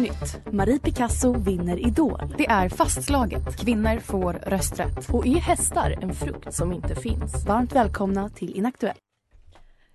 Nytt. 0.00 0.52
Marie 0.52 0.78
Picasso 0.78 1.32
vinner 1.32 1.86
Idol. 1.86 2.34
Det 2.38 2.46
är 2.46 2.68
fastslaget. 2.68 3.56
Kvinnor 3.60 3.98
får 3.98 4.32
rösträtt. 4.32 5.10
Och 5.12 5.26
är 5.26 5.40
hästar 5.40 5.98
en 6.02 6.14
frukt 6.14 6.54
som 6.54 6.72
inte 6.72 6.94
finns? 6.94 7.46
Varmt 7.46 7.72
välkomna 7.72 8.28
till 8.28 8.56
Inaktuellt. 8.56 8.98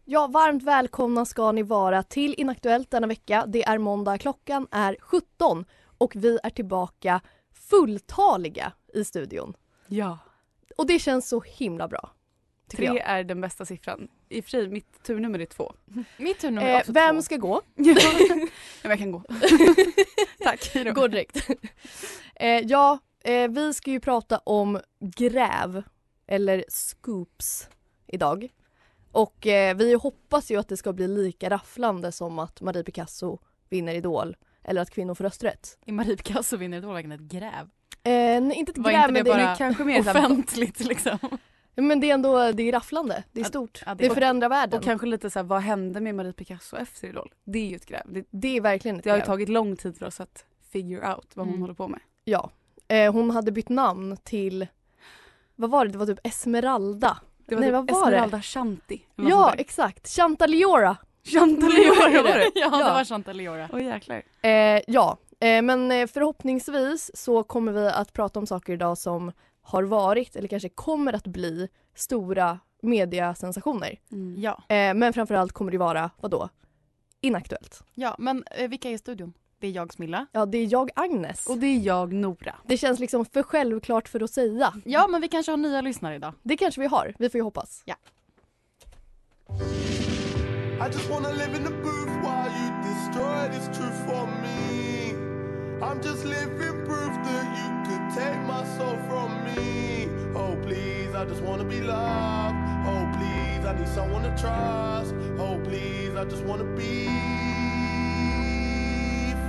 Ja, 0.05 0.27
varmt 0.27 0.63
välkomna 0.63 1.25
ska 1.25 1.51
ni 1.51 1.63
vara 1.63 2.03
till 2.03 2.35
Inaktuellt 2.37 2.91
denna 2.91 3.07
vecka. 3.07 3.45
Det 3.47 3.63
är 3.63 3.77
måndag, 3.77 4.17
klockan 4.17 4.67
är 4.71 4.97
17 4.99 5.65
och 5.97 6.15
vi 6.15 6.39
är 6.43 6.49
tillbaka 6.49 7.21
fulltaliga 7.69 8.71
i 8.93 9.03
studion. 9.03 9.53
Ja. 9.87 10.17
Och 10.77 10.87
det 10.87 10.99
känns 10.99 11.29
så 11.29 11.43
himla 11.45 11.87
bra. 11.87 12.11
Tre 12.69 12.85
jag. 12.85 12.97
är 12.97 13.23
den 13.23 13.41
bästa 13.41 13.65
siffran. 13.65 14.07
I 14.29 14.39
och 14.39 14.43
för 14.43 14.51
sig, 14.51 14.67
mitt 14.69 15.03
turnummer 15.03 15.39
är 15.39 15.45
två. 15.45 15.73
Mitt 16.17 16.39
turnummer 16.39 16.67
är 16.67 16.73
Eh, 16.73 16.79
också 16.79 16.91
vem 16.91 17.15
två. 17.15 17.21
ska 17.21 17.37
gå? 17.37 17.61
Ja, 17.75 17.95
men 18.81 18.89
jag 18.91 18.99
kan 18.99 19.11
gå. 19.11 19.23
Tack. 20.43 20.69
hejdå. 20.73 20.91
Gå 20.93 21.07
direkt. 21.07 21.49
eh, 22.35 22.49
ja, 22.49 22.99
eh, 23.23 23.47
vi 23.47 23.73
ska 23.73 23.91
ju 23.91 23.99
prata 23.99 24.37
om 24.37 24.79
gräv 24.99 25.83
eller 26.27 26.65
scoops 26.67 27.69
idag. 28.07 28.47
Och 29.11 29.47
eh, 29.47 29.75
vi 29.75 29.93
hoppas 29.93 30.51
ju 30.51 30.59
att 30.59 30.67
det 30.67 30.77
ska 30.77 30.93
bli 30.93 31.07
lika 31.07 31.49
rafflande 31.49 32.11
som 32.11 32.39
att 32.39 32.61
Marie 32.61 32.83
Picasso 32.83 33.39
vinner 33.69 33.95
Idol 33.95 34.35
eller 34.63 34.81
att 34.81 34.89
kvinnor 34.89 35.15
får 35.15 35.23
rösträtt. 35.23 35.77
I 35.85 35.91
Marie 35.91 36.17
Picasso 36.17 36.57
vinner 36.57 36.77
Idol 36.77 36.93
verkligen 36.93 37.19
ett 37.19 37.31
gräv. 37.31 37.69
Eh, 38.03 38.41
nej, 38.41 38.53
inte 38.57 38.71
ett 38.71 38.77
Var 38.77 38.91
gräv 38.91 38.99
inte 39.01 39.11
men 39.11 39.23
det 39.23 39.29
det, 39.31 39.37
bara 39.37 39.41
är, 39.51 39.55
Kanske 39.55 39.83
mer 39.83 39.99
Offentligt 39.99 40.79
liksom. 40.79 41.17
Ja, 41.75 41.81
men 41.83 41.99
det 41.99 42.09
är 42.09 42.13
ändå 42.13 42.51
det 42.51 42.63
är 42.63 42.71
rafflande. 42.71 43.23
Det 43.31 43.39
är 43.41 43.45
stort. 43.45 43.83
ja, 43.85 43.95
det- 43.95 44.07
det 44.07 44.13
förändrar 44.15 44.49
världen. 44.49 44.77
och 44.79 44.83
kanske 44.85 45.07
lite 45.07 45.29
så 45.29 45.39
här, 45.39 45.43
vad 45.43 45.61
hände 45.61 46.01
med 46.01 46.15
Marie 46.15 46.33
Picasso 46.33 46.77
efter 46.77 47.07
Idol? 47.07 47.33
Det 47.43 47.59
är 47.59 47.65
ju 47.65 47.75
ett 47.75 47.85
gräv. 47.85 48.01
Det, 48.05 48.25
det 48.31 48.57
är 48.57 48.61
verkligen 48.61 48.97
ett 48.97 49.03
det 49.03 49.09
har 49.09 49.17
ju 49.17 49.23
tagit 49.23 49.49
lång 49.49 49.75
tid 49.75 49.97
för 49.97 50.05
oss 50.05 50.19
att 50.19 50.45
figure 50.71 51.13
out 51.15 51.27
vad 51.35 51.45
hon 51.45 51.53
Mm. 51.53 51.61
håller 51.61 51.73
på 51.73 51.87
med. 51.87 51.99
Ja. 52.23 52.49
Eh, 52.87 53.13
hon 53.13 53.29
hade 53.31 53.51
bytt 53.51 53.69
namn 53.69 54.17
till, 54.17 54.67
vad 55.55 55.69
var 55.69 55.85
det? 55.85 55.91
Det 55.91 55.97
var 55.97 56.05
typ 56.05 56.19
Esmeralda. 56.27 57.17
Det 57.45 57.55
var 57.55 57.59
Nej, 57.61 57.69
typ 57.69 57.73
vad 57.73 57.91
var 57.91 58.11
det? 58.11 58.17
Esmeralda 58.17 58.41
Shanti. 58.41 59.01
eller 59.17 59.29
något 59.29 59.39
Ja, 59.39 59.53
exakt. 59.57 60.07
Chantaliora. 60.09 60.97
Chantaliora 61.23 62.21
var 62.23 62.37
det. 62.37 62.51
Ja, 62.55 62.69
det 62.69 62.77
Ja. 62.79 62.93
var 62.93 63.03
Chantaliora. 63.05 63.69
Åh 63.73 63.83
jäklar. 63.83 64.21
Eh, 64.41 64.81
ja, 64.87 65.17
eh, 65.39 65.61
men 65.61 65.91
eh, 65.91 66.07
förhoppningsvis 66.07 67.11
så 67.13 67.43
kommer 67.43 67.71
vi 67.71 67.87
att 67.87 68.13
prata 68.13 68.39
om 68.39 68.47
saker 68.47 68.73
idag 68.73 68.97
som 68.97 69.31
har 69.61 69.83
varit 69.83 70.35
eller 70.35 70.47
kanske 70.47 70.69
kommer 70.69 71.13
att 71.13 71.27
bli 71.27 71.69
stora 71.95 72.59
mediasensationer. 72.81 73.99
Mm. 74.11 74.35
Ja. 74.41 74.63
Eh, 74.75 74.93
men 74.93 75.13
framförallt 75.13 75.51
kommer 75.51 75.71
det 75.71 75.77
vara, 75.77 76.09
vadå? 76.21 76.49
Inaktuellt. 77.21 77.83
ja, 77.93 78.15
men 78.19 78.43
eh, 78.51 78.69
vilka 78.69 78.89
är 78.89 78.93
i 78.93 78.97
studion? 78.97 79.33
Det 79.59 79.67
är 79.67 79.71
jag 79.71 79.93
Smilla. 79.93 80.25
Ja, 80.31 80.45
det 80.45 80.57
är 80.57 80.67
jag 80.71 80.89
Agnes. 80.95 81.47
Och 81.47 81.57
det 81.57 81.67
är 81.67 81.79
jag 81.79 82.13
Nora. 82.13 82.55
det 82.65 82.77
känns 82.77 82.99
liksom 82.99 83.25
för 83.25 83.43
självklart 83.43 84.07
för 84.07 84.23
att 84.23 84.31
säga. 84.31 84.73
Ja, 84.85 85.07
men 85.07 85.21
vi 85.21 85.27
kanske 85.27 85.51
har 85.51 85.57
nya 85.57 85.81
lyssnare 85.81 86.15
idag. 86.15 86.33
Det 86.43 86.57
kanske 86.57 86.81
vi 86.81 86.87
har, 86.87 87.13
vi 87.19 87.29
får 87.29 87.37
ju 87.37 87.43
hoppas. 87.43 87.83
I 90.81 90.91
just 90.93 91.09
wanna 91.09 91.29
live 91.31 91.57
in 91.57 91.63
the 91.65 91.73
booth 91.83 92.09
while 92.21 92.51
you 92.61 92.71
destroy 92.83 93.49
this 93.51 93.77
truth 93.77 94.05
for 94.07 94.27
me. 94.27 94.98
I'm 95.81 96.01
just 96.01 96.25
living 96.25 96.85
proof 96.85 97.13
that 97.23 97.45
you 97.57 97.69
could 97.87 98.05
take 98.13 98.39
my 98.41 98.63
soul 98.77 98.97
from 99.07 99.29
me. 99.45 100.09
Oh 100.35 100.57
please, 100.61 101.15
I 101.15 101.23
just 101.25 101.41
wanna 101.41 101.63
be 101.63 101.79
loved. 101.79 102.57
Oh 102.85 103.09
please, 103.15 103.65
I 103.65 103.73
need 103.79 103.87
someone 103.87 104.23
to 104.23 104.35
trust. 104.41 105.15
Oh 105.37 105.57
please, 105.63 106.15
I 106.15 106.25
just 106.25 106.43
wanna 106.43 106.65
be 106.75 107.07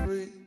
free. 0.04 0.46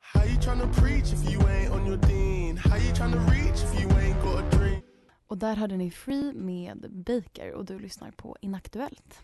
How 0.00 0.24
you 0.24 0.36
tryna 0.36 0.70
preach 0.74 1.12
if 1.12 1.30
you 1.30 1.40
ain't 1.48 1.72
on 1.72 1.86
your 1.86 1.96
dean? 1.96 2.56
How 2.56 2.76
you 2.76 2.92
tryna 2.92 3.20
reach 3.30 3.62
if 3.62 3.80
you 3.80 3.88
ain't 3.98 4.22
got 4.22 4.44
a 4.44 4.56
dream? 4.56 4.82
Och 5.26 5.38
där 5.38 5.56
hörde 5.56 5.76
ni 5.76 5.90
Free 5.90 6.32
med 6.32 6.86
Baker 6.90 7.52
och 7.52 7.64
du 7.64 7.78
lyssnar 7.78 8.10
på 8.10 8.36
Inaktuellt. 8.40 9.20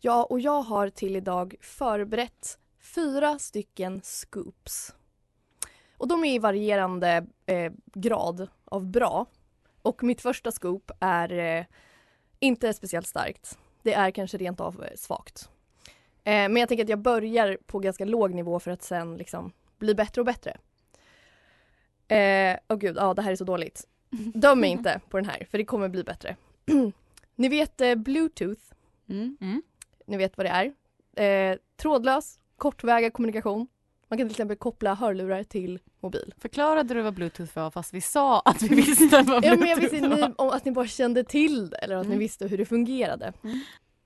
Ja, 0.00 0.24
och 0.24 0.40
jag 0.40 0.62
har 0.62 0.88
till 0.88 1.16
idag 1.16 1.54
förberett 1.60 2.58
fyra 2.94 3.38
stycken 3.38 4.00
scoops. 4.04 4.94
Och 5.96 6.08
de 6.08 6.24
är 6.24 6.34
i 6.34 6.38
varierande 6.38 7.26
eh, 7.46 7.72
grad 7.94 8.48
av 8.64 8.86
bra. 8.86 9.26
Och 9.82 10.02
mitt 10.02 10.20
första 10.20 10.52
scoop 10.52 10.90
är 11.00 11.32
eh, 11.32 11.64
inte 12.38 12.72
speciellt 12.72 13.06
starkt. 13.06 13.58
Det 13.82 13.94
är 13.94 14.10
kanske 14.10 14.38
rent 14.38 14.60
av 14.60 14.84
eh, 14.84 14.96
svagt. 14.96 15.50
Eh, 16.24 16.32
men 16.32 16.56
jag 16.56 16.68
tänker 16.68 16.84
att 16.84 16.90
jag 16.90 16.98
börjar 16.98 17.58
på 17.66 17.78
ganska 17.78 18.04
låg 18.04 18.34
nivå 18.34 18.60
för 18.60 18.70
att 18.70 18.82
sen 18.82 19.16
liksom 19.16 19.52
bli 19.78 19.94
bättre 19.94 20.20
och 20.20 20.26
bättre. 20.26 20.56
Eh, 22.08 22.58
Åh 22.68 22.76
gud, 22.76 22.96
ja 22.96 23.14
det 23.14 23.22
här 23.22 23.32
är 23.32 23.36
så 23.36 23.44
dåligt. 23.44 23.88
Döm 24.34 24.60
mig 24.60 24.70
inte 24.70 25.00
på 25.08 25.16
den 25.16 25.26
här, 25.26 25.46
för 25.50 25.58
det 25.58 25.64
kommer 25.64 25.88
bli 25.88 26.04
bättre. 26.04 26.36
Ni 27.34 27.48
vet 27.48 27.80
eh, 27.80 27.94
bluetooth 27.94 28.60
Mm. 29.10 29.36
Mm. 29.40 29.62
ni 30.06 30.16
vet 30.16 30.36
vad 30.36 30.46
det 30.46 30.50
är. 30.50 30.74
Eh, 31.52 31.58
trådlös, 31.76 32.38
kortväga 32.58 33.10
kommunikation. 33.10 33.68
Man 34.08 34.18
kan 34.18 34.28
till 34.28 34.34
exempel 34.34 34.56
koppla 34.56 34.94
hörlurar 34.94 35.42
till 35.42 35.78
mobil. 36.00 36.34
Förklarade 36.38 36.94
du 36.94 37.02
vad 37.02 37.14
bluetooth 37.14 37.56
var 37.56 37.70
fast 37.70 37.94
vi 37.94 38.00
sa 38.00 38.40
att 38.40 38.62
vi 38.62 38.68
visste 38.74 39.04
vad 39.16 39.24
bluetooth 39.26 39.46
Ja, 39.46 39.56
men 39.56 39.68
jag 39.68 39.76
visste 39.76 40.08
var? 40.08 40.16
ni, 40.16 40.34
om 40.36 40.48
att 40.48 40.64
ni 40.64 40.72
bara 40.72 40.86
kände 40.86 41.24
till 41.24 41.70
det 41.70 41.76
eller 41.76 41.96
att 41.96 42.06
ni 42.06 42.12
Mm. 42.12 42.18
visste 42.18 42.46
hur 42.46 42.58
det 42.58 42.64
fungerade. 42.66 43.32
Mm. 43.44 43.60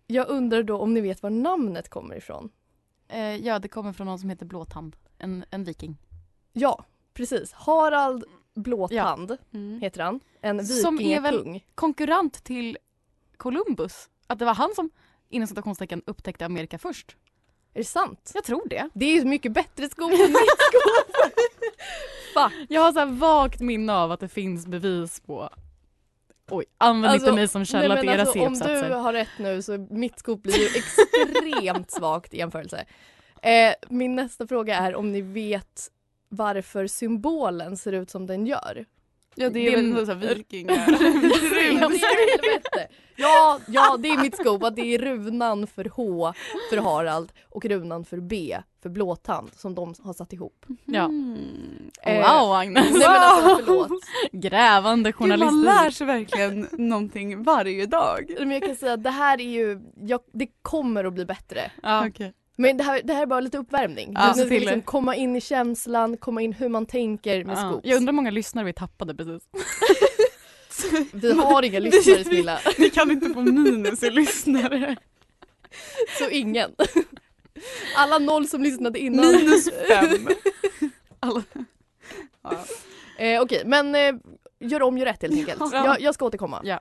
Jag 0.07 0.29
undrar 0.29 0.63
då 0.63 0.79
om 0.79 0.95
ni 0.95 1.01
vet 1.01 1.23
var 1.23 1.31
namnet 1.31 1.89
kommer 1.89 2.15
ifrån. 2.17 2.51
Eh, 3.09 3.37
ja, 3.37 3.59
det 3.59 3.69
kommer 3.69 3.93
från 3.93 4.07
någon 4.07 4.19
som 4.19 4.31
heter 4.31 4.47
Blåtand. 4.47 4.97
En, 5.19 5.45
en 5.51 5.65
viking. 5.65 5.97
Ja, 6.53 6.84
precis. 7.15 7.53
Harald 7.53 8.25
Blåtand 8.55 9.37
Mm. 9.55 9.81
heter 9.81 10.03
han. 10.03 10.21
En 10.41 10.67
Som 10.67 11.01
är 11.01 11.21
väl- 11.21 11.34
vikingakung. 11.34 11.65
Konkurrent 11.75 12.45
till 12.45 12.79
Columbus. 13.37 14.09
Att 14.27 14.39
det 14.39 14.45
var 14.45 14.55
han 14.55 14.75
som 14.75 14.91
inom 15.28 15.47
citationstecken 15.48 16.03
upptäckte 16.07 16.47
Amerika 16.47 16.78
först. 16.78 17.16
Är 17.74 17.78
det 17.78 17.84
sant? 17.84 18.30
Jag 18.34 18.45
tror 18.45 18.69
det. 18.69 18.89
Det 18.95 19.07
är 19.07 19.15
ju 19.15 19.24
mycket 19.24 19.53
bättre 19.53 19.89
skop 19.89 20.13
än 20.13 20.19
mitt. 20.19 20.34
Fuck. 22.34 22.53
Jag 22.69 22.80
har 22.80 22.92
så 22.92 23.07
vagt 23.07 23.60
minne 23.60 23.95
av 23.95 24.13
att 24.13 24.21
det 24.21 24.28
finns 24.28 24.66
bevis 24.66 25.21
på 25.21 25.51
Oj, 26.51 26.65
använd 26.78 27.13
Alltså, 27.13 27.28
inte 27.28 27.36
mig 27.36 27.48
som 27.48 27.65
källa 27.65 27.97
till 27.97 28.09
era 28.09 28.21
alltså, 28.21 28.41
Om 28.41 28.57
C-uppsatser. 28.57 28.89
du 28.89 28.95
har 28.95 29.13
rätt 29.13 29.28
nu 29.39 29.63
så 29.63 29.86
mitt 29.91 30.19
skop 30.19 30.42
blir 30.42 30.59
ju 30.59 30.66
extremt 30.66 31.91
svagt 31.91 32.34
i 32.34 32.39
jämförelse. 32.39 32.84
Eh, 33.42 33.74
min 33.89 34.16
nästa 34.16 34.47
fråga 34.47 34.77
är 34.77 34.95
om 34.95 35.13
ni 35.13 35.21
vet 35.21 35.91
varför 36.28 36.86
symbolen 36.86 37.77
ser 37.77 37.92
ut 37.92 38.10
som 38.10 38.27
den 38.27 38.47
gör. 38.47 38.84
Ja 39.34 39.51
det 39.51 39.55
Det 39.55 39.67
är 39.67 39.73
är 39.73 39.77
väl 39.77 39.87
något 39.89 40.39
vikingar. 40.39 40.87
Ja, 43.17 43.59
ja, 43.69 43.97
det 43.99 44.09
är 44.09 44.19
mitt 44.19 44.37
scoop 44.37 44.63
att 44.63 44.77
det 44.77 44.95
är 44.95 44.99
runan 44.99 45.67
för 45.67 45.84
H 45.84 46.33
för 46.71 46.77
Harald 46.77 47.33
och 47.51 47.65
runan 47.65 48.05
för 48.05 48.21
B 48.21 48.59
för 48.83 48.89
blåtand 48.89 49.51
som 49.57 49.75
de 49.75 49.95
har 50.03 50.13
satt 50.13 50.33
ihop. 50.33 50.67
Ja. 50.84 51.05
Mm. 51.05 51.39
Eh, 52.03 52.17
Wow 52.17 52.53
Agnes! 52.53 52.91
Nej 52.93 53.09
men 53.09 53.23
alltså 53.23 53.57
förlåt. 53.65 53.91
Grävande 54.33 55.11
Gud, 55.11 55.21
man 55.21 55.31
journalistik. 55.31 55.65
lär 55.65 55.91
sig 55.91 56.07
verkligen 56.07 56.69
någonting 56.73 57.43
varje 57.43 57.87
dag. 57.87 58.34
Men 58.39 58.51
jag 58.51 58.63
kan 58.63 58.77
säga 58.77 58.93
att 58.93 59.05
det 59.05 59.11
här 59.11 59.41
är 59.41 59.51
ju, 59.51 59.81
jag, 59.97 60.21
det 60.33 60.47
kommer 60.63 61.05
att 61.05 61.13
bli 61.13 61.25
bättre. 61.25 61.71
Ja. 61.83 62.07
Okej. 62.09 62.33
Men 62.57 62.77
det 62.77 62.84
här, 62.84 63.01
det 63.04 63.13
här 63.15 63.22
är 63.22 63.27
bara 63.27 63.41
lite 63.41 63.59
uppvärmning. 63.59 64.13
Ja, 64.15 64.33
Ni 64.37 64.43
ska 64.45 64.54
liksom 64.54 64.78
det. 64.78 64.83
komma 64.84 65.16
in 65.16 65.37
i 65.37 65.41
känslan, 65.41 66.16
komma 66.16 66.43
in 66.43 66.53
hur 66.53 66.69
man 66.69 66.87
tänker 66.87 67.45
med 67.45 67.57
Ja. 67.59 67.69
scoops. 67.71 67.89
Jag 67.89 67.97
undrar 67.97 68.13
hur 68.13 68.16
många 68.16 68.31
lyssnare 68.31 68.65
vi 68.65 68.72
tappade 68.72 69.15
precis. 69.15 69.43
Vi 71.13 71.33
har 71.33 71.63
inga 71.63 71.78
lyssnare 71.78 72.25
Smilla, 72.25 72.59
Vi 72.78 72.91
kan 72.91 73.10
inte 73.10 73.28
få 73.34 73.41
minus 73.41 74.03
i 74.03 74.10
lyssnare. 74.10 74.97
så 76.19 76.31
ingen. 76.31 76.71
Alla 77.97 78.19
noll 78.19 78.49
som 78.49 78.63
lyssnade 78.63 78.98
innan. 78.98 79.27
Minus 79.27 79.71
fem. 79.89 80.28
Alla. 81.21 81.43
Ja. 82.43 82.65
Eh, 83.25 83.43
Okej, 83.43 83.63
men 83.66 83.95
eh, 83.95 84.15
gör 84.60 84.83
om, 84.83 84.98
gör 84.98 85.07
rätt 85.07 85.22
helt 85.22 85.34
enkelt. 85.34 85.60
Ja. 85.60 85.87
Jag, 85.87 86.01
jag 86.01 86.15
ska 86.15 86.25
återkomma. 86.25 86.60
Ja. 86.65 86.81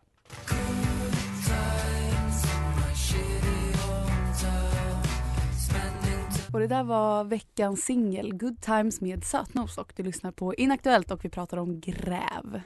Och 6.54 6.60
det 6.60 6.68
där 6.68 6.84
var 6.84 7.24
veckans 7.24 7.86
singel 7.86 8.34
Good 8.36 8.62
Times 8.62 9.02
med 9.02 9.24
Sötnos 9.24 9.78
och 9.78 9.94
du 9.96 10.04
lyssnar 10.04 10.32
på 10.32 10.56
Inaktuellt 10.56 11.12
och 11.12 11.26
vi 11.26 11.30
pratar 11.30 11.58
om 11.58 11.82
gräv. 11.82 12.62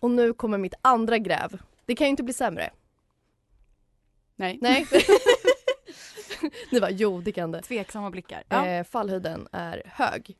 Och 0.00 0.10
nu 0.10 0.32
kommer 0.32 0.58
mitt 0.58 0.74
andra 0.82 1.18
gräv. 1.18 1.60
Det 1.86 1.96
kan 1.96 2.06
ju 2.06 2.10
inte 2.10 2.22
bli 2.22 2.34
sämre. 2.34 2.70
Nej. 4.36 4.58
Nej. 4.60 4.86
Ni 6.72 6.80
bara, 6.80 6.90
jo 6.90 7.20
det 7.20 7.32
kan 7.32 7.50
det. 7.52 7.62
Tveksamma 7.62 8.10
blickar. 8.10 8.42
Ja. 8.48 8.66
Eh, 8.66 8.84
fallhöjden 8.84 9.48
är 9.52 9.82
hög. 9.86 10.36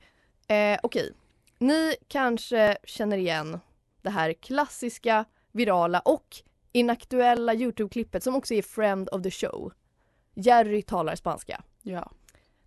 Eh, 0.48 0.78
Okej, 0.82 1.12
ni 1.58 1.94
kanske 2.08 2.78
känner 2.84 3.16
igen 3.16 3.60
det 4.02 4.10
här 4.10 4.32
klassiska, 4.32 5.24
virala 5.52 6.00
och 6.00 6.36
inaktuella 6.72 7.54
Youtube-klippet 7.54 8.22
som 8.22 8.36
också 8.36 8.54
är 8.54 8.62
friend 8.62 9.08
of 9.08 9.22
the 9.22 9.30
show. 9.30 9.72
Jerry 10.34 10.82
talar 10.82 11.14
spanska. 11.14 11.62
Ja. 11.82 12.10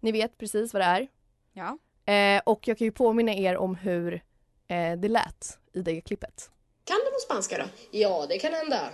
Ni 0.01 0.11
vet 0.11 0.37
precis 0.37 0.73
vad 0.73 0.81
det 0.81 0.85
är. 0.85 1.07
ja. 1.53 1.77
Eh, 2.13 2.41
och 2.45 2.67
jag 2.67 2.77
kan 2.77 2.85
ju 2.85 2.91
påminna 2.91 3.33
er 3.33 3.57
om 3.57 3.75
hur 3.75 4.13
eh, 4.67 4.93
det 4.97 5.07
lät 5.07 5.59
i 5.73 5.81
det 5.81 6.01
klippet. 6.01 6.51
Kan 6.83 6.97
du 7.05 7.11
på 7.11 7.19
spanska 7.25 7.57
då? 7.57 7.63
Ja, 7.91 8.25
det 8.29 8.39
kan 8.39 8.53
hända. 8.53 8.89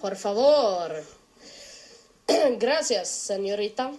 Por 0.00 0.14
favor. 0.14 0.90
Gracias, 2.60 3.30
señorita. 3.30 3.98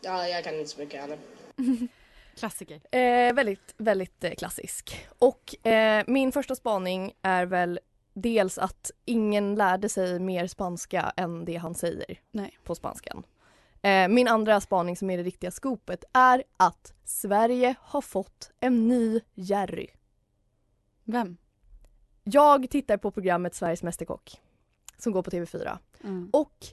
Ja, 0.00 0.28
jag 0.28 0.44
kan 0.44 0.54
inte 0.54 0.70
så 0.70 0.80
mycket 0.80 1.00
heller. 1.00 1.18
Klassiker. 2.38 2.80
Eh, 2.90 3.34
väldigt, 3.34 3.74
väldigt 3.76 4.24
eh, 4.24 4.34
klassisk. 4.34 5.06
Och 5.18 5.66
eh, 5.66 6.04
min 6.06 6.32
första 6.32 6.54
spaning 6.54 7.12
är 7.22 7.46
väl 7.46 7.80
dels 8.14 8.58
att 8.58 8.90
ingen 9.04 9.54
lärde 9.54 9.88
sig 9.88 10.18
mer 10.18 10.46
spanska 10.46 11.12
än 11.16 11.44
det 11.44 11.56
han 11.56 11.74
säger 11.74 12.20
Nej. 12.30 12.58
på 12.64 12.74
spanskan. 12.74 13.22
Eh, 13.84 14.08
min 14.08 14.28
andra 14.28 14.60
spaning 14.60 14.96
som 14.96 15.10
är 15.10 15.16
det 15.16 15.22
riktiga 15.22 15.50
skopet 15.50 16.04
är 16.12 16.42
att 16.56 16.94
Sverige 17.04 17.74
har 17.80 18.00
fått 18.00 18.50
en 18.60 18.88
ny 18.88 19.20
Jerry. 19.34 19.86
Vem? 21.04 21.36
Jag 22.24 22.70
tittar 22.70 22.96
på 22.96 23.10
programmet 23.10 23.54
Sveriges 23.54 23.82
Mästerkock 23.82 24.40
som 24.98 25.12
går 25.12 25.22
på 25.22 25.30
TV4 25.30 25.78
Mm. 26.04 26.30
och 26.32 26.66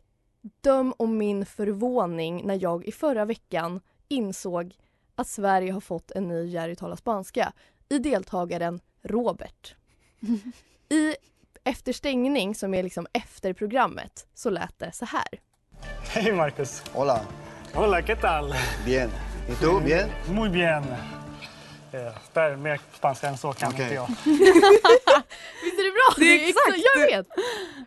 döm 0.62 0.94
om 0.98 1.18
min 1.18 1.46
förvåning 1.46 2.48
när 2.48 2.64
jag 2.64 2.86
i 2.86 2.92
förra 2.92 3.26
veckan 3.26 3.82
insåg 4.08 4.76
att 5.16 5.28
Sverige 5.28 5.72
har 5.72 5.82
fått 5.82 6.12
en 6.12 6.28
ny 6.28 6.46
Jerry 6.46 6.76
talar 6.76 6.96
spanska 6.96 7.54
i 7.90 8.00
deltagaren 8.00 8.80
Robert. 9.02 9.76
I 10.90 11.16
Efter 11.64 11.94
stängning, 11.94 12.56
som 12.56 12.74
är 12.74 12.84
liksom 12.84 13.08
efter 13.14 13.54
programmet, 13.54 14.28
så 14.34 14.50
lät 14.50 14.80
det 14.80 14.92
så 14.92 15.06
här. 15.06 15.40
Hey 16.10 16.32
Marcus. 16.32 16.82
Hola, 16.94 17.22
Hola, 17.74 18.02
¿qué 18.02 18.16
tal? 18.16 18.54
bien. 18.86 19.10
¿Y 19.50 19.54
tú? 19.56 19.80
Bien. 19.80 20.10
Muy 20.28 20.50
bien. 20.50 20.84
Eh, 21.94 22.12
där, 22.34 22.56
mer 22.56 22.80
spanska 22.94 23.28
än 23.28 23.38
så 23.38 23.54
kan 23.54 23.70
Okej. 23.74 23.84
inte 23.84 23.96
jag. 23.96 24.08
Visst 25.64 25.80
är 25.80 25.84
det 25.84 25.92
bra? 25.92 26.14
Det 26.18 26.46
är 26.46 26.50
exakt. 26.50 26.86
Jag 26.96 27.02
vet! 27.08 27.28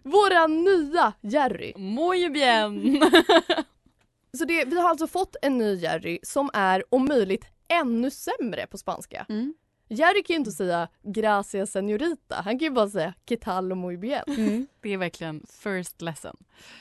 Våra 0.03 0.47
nya 0.47 1.13
Jerry. 1.21 1.73
Muy 1.77 2.29
bien! 2.29 3.01
Så 4.39 4.45
det, 4.45 4.65
vi 4.65 4.81
har 4.81 4.89
alltså 4.89 5.07
fått 5.07 5.37
en 5.43 5.59
ny 5.59 5.75
Jerry 5.75 6.19
som 6.23 6.51
är 6.55 6.85
om 6.91 7.05
möjligt 7.05 7.45
ännu 7.69 8.11
sämre 8.11 8.67
på 8.67 8.79
spanska. 8.79 9.27
Mm. 9.29 9.55
Jerry 9.95 10.23
kan 10.23 10.35
ju 10.35 10.39
inte 10.39 10.53
säga 10.53 10.89
gracias 11.03 11.77
señorita, 11.77 12.35
han 12.35 12.59
kan 12.59 12.67
ju 12.67 12.71
bara 12.71 12.89
säga 12.89 13.15
que 13.25 13.37
tal 13.37 13.73
och 13.73 13.79
muy 13.79 13.97
bien. 13.97 14.25
Mm. 14.27 14.67
Det 14.81 14.93
är 14.93 14.99
verkligen 14.99 15.47
first 15.63 16.03
lesson. 16.03 16.37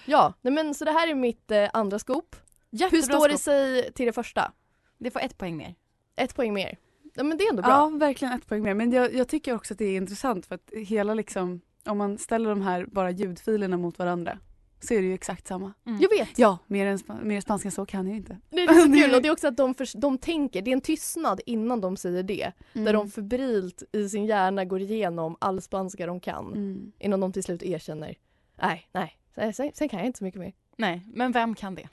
Ja, 0.06 0.34
nej 0.42 0.54
men 0.54 0.74
så 0.74 0.86
det 0.86 0.92
här 0.92 1.08
är 1.08 1.16
mitt 1.16 1.52
eh, 1.52 1.70
andra 1.74 2.00
scoop. 2.00 2.36
Jättebra 2.70 2.98
Hur 2.98 3.02
står 3.02 3.28
det 3.30 3.38
skop. 3.38 3.44
sig 3.44 3.92
till 3.94 4.06
det 4.06 4.14
första? 4.14 4.52
Det 4.98 5.12
får 5.12 5.20
ett 5.20 5.38
poäng 5.38 5.58
mer. 5.58 5.76
Ett 6.16 6.36
poäng 6.36 6.54
mer. 6.54 6.78
Ja 7.14 7.24
men 7.24 7.38
det 7.38 7.44
är 7.44 7.50
ändå 7.50 7.62
bra. 7.62 7.72
Ja, 7.72 7.90
verkligen 7.90 8.34
ett 8.34 8.48
poäng 8.48 8.64
mer. 8.64 8.74
Men 8.74 8.92
jag, 8.92 9.14
jag 9.14 9.28
tycker 9.28 9.56
också 9.56 9.74
att 9.74 9.78
det 9.78 9.86
är 9.86 9.98
intressant 9.98 10.46
för 10.46 10.56
att 10.56 10.72
hela 10.88 11.14
liksom, 11.14 11.62
om 11.86 11.98
man 11.98 12.18
ställer 12.18 12.50
de 12.50 12.62
här 12.62 12.86
bara 12.86 13.12
ljudfilerna 13.12 13.78
mot 13.78 14.00
varandra 14.00 14.40
så 14.88 14.94
är 14.94 15.02
det 15.02 15.08
ju 15.08 15.14
exakt 15.14 15.48
samma. 15.48 15.74
Jag 15.84 16.10
vet. 16.10 16.40
Ja, 16.40 16.58
mer, 16.68 16.86
än, 16.86 17.00
mer 17.24 17.42
spanska 17.42 17.72
så 17.72 17.86
kan 17.86 18.08
jag 18.08 18.16
inte. 18.18 18.38
Det 18.50 18.58
är 18.64 18.68
så 18.68 18.94
kul 18.94 19.16
och 19.16 19.22
det 19.22 19.28
är 19.28 19.32
också 19.32 19.48
att 19.48 19.58
de, 19.58 19.74
förs- 19.74 19.94
de 19.94 20.18
tänker, 20.18 20.62
det 20.62 20.72
är 20.72 20.74
en 20.74 20.82
tystnad 20.82 21.42
innan 21.46 21.82
de 21.82 21.98
säger 21.98 22.24
det. 22.24 22.52
Mm. 22.74 22.86
Där 22.86 22.94
de 22.94 23.10
febrilt 23.12 23.84
i 23.92 24.10
sin 24.10 24.26
hjärna 24.26 24.66
går 24.66 24.82
igenom 24.82 25.36
all 25.42 25.62
spanska 25.62 26.06
de 26.06 26.20
kan. 26.20 26.48
Mm. 26.48 26.92
Innan 27.00 27.20
de 27.20 27.34
till 27.34 27.44
slut 27.44 27.64
erkänner, 27.64 28.16
nej, 28.62 28.88
nej, 28.92 29.18
sen, 29.36 29.54
sen, 29.54 29.72
sen 29.74 29.90
kan 29.90 30.00
jag 30.00 30.06
inte 30.08 30.18
så 30.20 30.24
mycket 30.24 30.42
mer. 30.42 30.54
Nej, 30.78 31.02
men 31.14 31.32
vem 31.32 31.56
kan 31.56 31.76
det? 31.76 31.88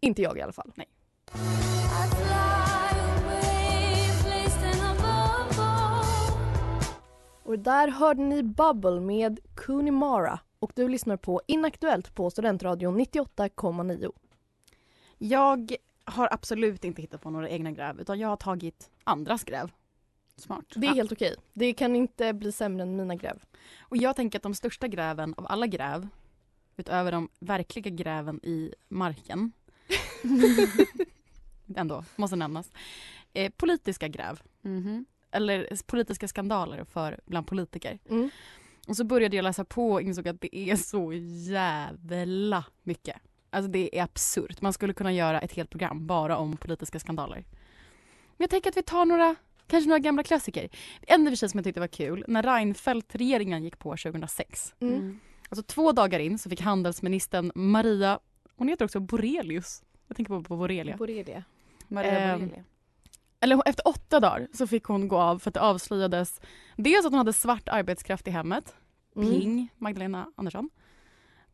Inte 0.00 0.22
jag 0.22 0.38
i 0.38 0.40
alla 0.42 0.52
fall. 0.52 0.72
Nej. 0.74 0.88
Och 7.44 7.58
där 7.58 7.88
hörde 7.88 8.22
ni 8.22 8.42
Bubble 8.42 9.00
med 9.00 9.40
Kunimara 9.54 10.38
och 10.62 10.72
du 10.74 10.88
lyssnar 10.88 11.16
på 11.16 11.40
Inaktuellt 11.46 12.14
på 12.14 12.30
Studentradion 12.30 13.00
98,9. 13.00 14.12
Jag 15.18 15.76
har 16.04 16.28
absolut 16.32 16.84
inte 16.84 17.02
hittat 17.02 17.22
på 17.22 17.30
några 17.30 17.48
egna 17.48 17.72
gräv 17.72 18.00
utan 18.00 18.18
jag 18.18 18.28
har 18.28 18.36
tagit 18.36 18.90
andras 19.04 19.44
gräv. 19.44 19.70
Smart. 20.36 20.64
Det 20.76 20.86
är 20.86 20.94
helt 20.94 21.12
okej. 21.12 21.36
Det 21.52 21.72
kan 21.74 21.96
inte 21.96 22.32
bli 22.32 22.52
sämre 22.52 22.82
än 22.82 22.96
mina 22.96 23.14
gräv. 23.14 23.42
Och 23.80 23.96
jag 23.96 24.16
tänker 24.16 24.38
att 24.38 24.42
de 24.42 24.54
största 24.54 24.88
gräven 24.88 25.34
av 25.36 25.46
alla 25.48 25.66
gräv 25.66 26.08
utöver 26.76 27.12
de 27.12 27.28
verkliga 27.38 27.90
gräven 27.90 28.40
i 28.42 28.74
marken 28.88 29.52
ändå, 31.76 32.04
måste 32.16 32.36
nämnas. 32.36 32.72
Eh, 33.32 33.52
politiska 33.56 34.08
gräv. 34.08 34.42
Mhm. 34.60 35.04
Eller 35.30 35.82
politiska 35.86 36.28
skandaler 36.28 36.84
för 36.84 37.20
bland 37.26 37.46
politiker. 37.46 37.98
Mm. 38.08 38.30
Och 38.88 38.96
så 38.96 39.04
började 39.04 39.36
jag 39.36 39.42
läsa 39.42 39.64
på 39.64 39.92
och 39.92 40.02
insåg 40.02 40.28
att 40.28 40.40
det 40.40 40.56
är 40.56 40.76
så 40.76 41.12
jävla 41.52 42.64
mycket. 42.82 43.16
Alltså 43.50 43.70
det 43.70 43.98
är 43.98 44.02
absurt. 44.02 44.60
Man 44.60 44.72
skulle 44.72 44.92
kunna 44.92 45.12
göra 45.12 45.40
ett 45.40 45.52
helt 45.52 45.70
program 45.70 46.06
bara 46.06 46.36
om 46.36 46.56
politiska 46.56 46.98
skandaler. 46.98 47.44
Men 48.36 48.44
jag 48.44 48.50
tänker 48.50 48.70
att 48.70 48.76
vi 48.76 48.82
tar 48.82 49.04
några, 49.04 49.34
kanske 49.66 49.88
några 49.88 49.98
gamla 49.98 50.22
klassiker. 50.22 50.68
En 51.02 51.22
i 51.22 51.26
och 51.26 51.30
för 51.30 51.36
sig 51.36 51.48
som 51.48 51.58
jag 51.58 51.64
tyckte 51.64 51.80
var 51.80 51.86
kul, 51.86 52.24
när 52.28 52.42
Reinfeldt-regeringen 52.42 53.64
gick 53.64 53.78
på 53.78 53.90
2006. 53.96 54.74
Mm. 54.80 54.94
Mm. 54.94 55.20
Alltså 55.48 55.62
två 55.62 55.92
dagar 55.92 56.18
in 56.18 56.38
så 56.38 56.50
fick 56.50 56.60
handelsministern 56.60 57.52
Maria, 57.54 58.18
hon 58.56 58.68
heter 58.68 58.84
också 58.84 59.00
Borelius. 59.00 59.82
Jag 60.08 60.16
tänker 60.16 60.34
på, 60.34 60.42
på 60.42 60.56
Borelia. 60.56 60.96
Borrelia. 60.96 61.44
Maria 61.88 62.18
Ehm, 62.18 62.40
Borrelia. 62.40 62.64
Eller 63.42 63.62
efter 63.68 63.88
åtta 63.88 64.20
dagar 64.20 64.48
så 64.52 64.66
fick 64.66 64.84
hon 64.84 65.08
gå 65.08 65.18
av 65.18 65.38
för 65.38 65.50
att 65.50 65.54
det 65.54 65.60
avslöjades 65.60 66.40
dels 66.76 67.06
att 67.06 67.12
hon 67.12 67.18
hade 67.18 67.32
svart 67.32 67.68
arbetskraft 67.68 68.28
i 68.28 68.30
hemmet, 68.30 68.74
Mm. 69.16 69.30
Ping, 69.30 69.68
Magdalena 69.78 70.32
Andersson. 70.36 70.70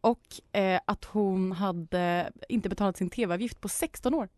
Och 0.00 0.56
eh, 0.56 0.80
att 0.84 1.04
hon 1.04 1.52
hade 1.52 2.32
inte 2.48 2.68
betalat 2.68 2.96
sin 2.96 3.10
tv-avgift 3.10 3.60
på 3.60 3.68
16 3.68 4.14
år. 4.14 4.28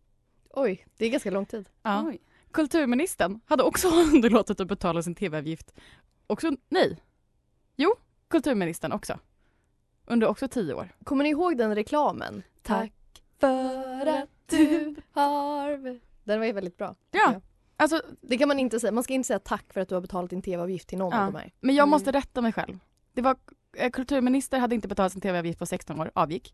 Oj, 0.49 0.85
det 0.97 1.05
är 1.05 1.09
ganska 1.09 1.31
lång 1.31 1.45
tid. 1.45 1.69
Ja. 1.83 2.03
Oj. 2.07 2.21
Kulturministern 2.51 3.39
hade 3.45 3.63
också 3.63 3.87
underlåtit 4.13 4.59
att 4.59 4.67
betala 4.67 5.03
sin 5.03 5.15
tv-avgift. 5.15 5.73
Också, 6.27 6.51
nej. 6.69 6.97
Jo, 7.75 7.95
kulturministern 8.27 8.91
också. 8.91 9.19
Under 10.05 10.27
också 10.27 10.47
tio 10.47 10.73
år. 10.73 10.89
Kommer 11.03 11.23
ni 11.23 11.29
ihåg 11.29 11.57
den 11.57 11.75
reklamen? 11.75 12.43
Tack 12.61 12.93
för 13.39 14.05
att 14.05 14.29
du 14.49 14.95
har... 15.11 15.99
Den 16.23 16.39
var 16.39 16.45
ju 16.47 16.51
väldigt 16.53 16.77
bra. 16.77 16.95
Ja. 17.11 17.41
Alltså, 17.77 18.01
Det 18.21 18.37
kan 18.37 18.47
man 18.47 18.59
inte 18.59 18.79
säga. 18.79 18.91
Man 18.91 19.03
ska 19.03 19.13
inte 19.13 19.27
säga 19.27 19.39
tack 19.39 19.73
för 19.73 19.81
att 19.81 19.89
du 19.89 19.95
har 19.95 20.01
betalat 20.01 20.29
din 20.29 20.41
tv-avgift 20.41 20.87
till 20.87 20.97
någon 20.97 21.11
Ja. 21.13 21.25
av 21.25 21.33
de 21.33 21.39
här. 21.39 21.51
men 21.59 21.75
jag 21.75 21.83
Mm. 21.83 21.89
måste 21.89 22.11
rätta 22.11 22.41
mig 22.41 22.53
själv. 22.53 22.79
Det 23.13 23.21
var 23.21 23.35
eh, 23.77 23.89
kulturminister 23.91 24.59
hade 24.59 24.75
inte 24.75 24.87
betalat 24.87 25.11
sin 25.11 25.21
tv-avgift 25.21 25.59
på 25.59 25.65
16 25.65 25.99
år, 26.01 26.11
avgick. 26.15 26.53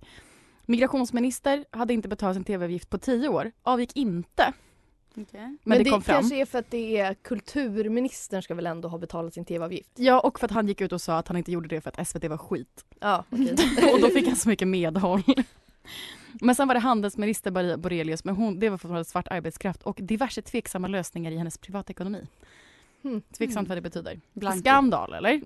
Migrationsminister 0.66 1.66
hade 1.72 1.94
inte 1.94 2.08
betalat 2.08 2.36
sin 2.36 2.44
tv-avgift 2.44 2.90
på 2.90 2.98
10 2.98 3.28
år, 3.30 3.52
avgick 3.64 3.96
inte. 3.98 4.54
Men, 5.14 5.58
Men, 5.64 5.78
det, 5.78 5.84
det 5.84 5.90
kom 5.90 6.02
fram. 6.02 6.16
kanske 6.16 6.36
är 6.42 6.46
för 6.46 6.60
att 6.60 6.72
det 6.72 6.98
är 6.98 7.14
kulturministern 7.14 8.42
ska 8.42 8.56
väl 8.56 8.68
ändå 8.68 8.88
ha 8.90 8.98
betalat 8.98 9.34
sin 9.34 9.46
tv-avgift? 9.46 9.92
Ja, 9.96 10.20
och 10.20 10.40
för 10.40 10.46
att 10.46 10.52
han 10.52 10.68
gick 10.68 10.82
ut 10.82 10.92
och 10.92 11.02
sa 11.02 11.18
att 11.18 11.28
han 11.28 11.38
inte 11.38 11.52
gjorde 11.52 11.68
det 11.68 11.82
för 11.82 11.90
att 11.90 12.08
SVT 12.08 12.24
var 12.30 12.38
skit. 12.38 12.86
Ja, 13.00 13.24
okej. 13.30 13.56
och 13.94 14.02
då 14.02 14.08
fick 14.10 14.28
han 14.28 14.36
så 14.36 14.50
mycket 14.50 14.68
medhåll. 14.68 15.24
Men 16.42 16.56
sen 16.56 16.68
var 16.68 16.76
det 16.76 16.82
handelsminister 16.82 17.52
Maria 17.52 17.78
Borelius, 17.78 18.24
men 18.24 18.36
hon, 18.36 18.60
det 18.60 18.70
var 18.70 18.78
fortfarande 18.78 19.06
svart 19.06 19.28
arbetskraft 19.28 19.84
och 19.84 20.00
diverse 20.02 20.42
tveksamma 20.42 20.88
lösningar 20.88 21.32
i 21.32 21.38
hennes 21.38 21.58
privatekonomi. 21.58 22.28
Hmm. 23.02 23.22
Tveksamt 23.22 23.68
vad 23.68 23.78
det 23.78 23.82
betyder. 23.82 24.20
Blanco. 24.34 24.60
Skandal, 24.60 25.14
eller? 25.14 25.42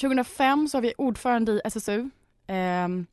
2005 0.00 0.68
så 0.68 0.76
har 0.76 0.82
vi 0.82 0.94
ordförande 0.98 1.52
i 1.52 1.60
SSU. 1.64 2.10
Ehm, 2.46 3.06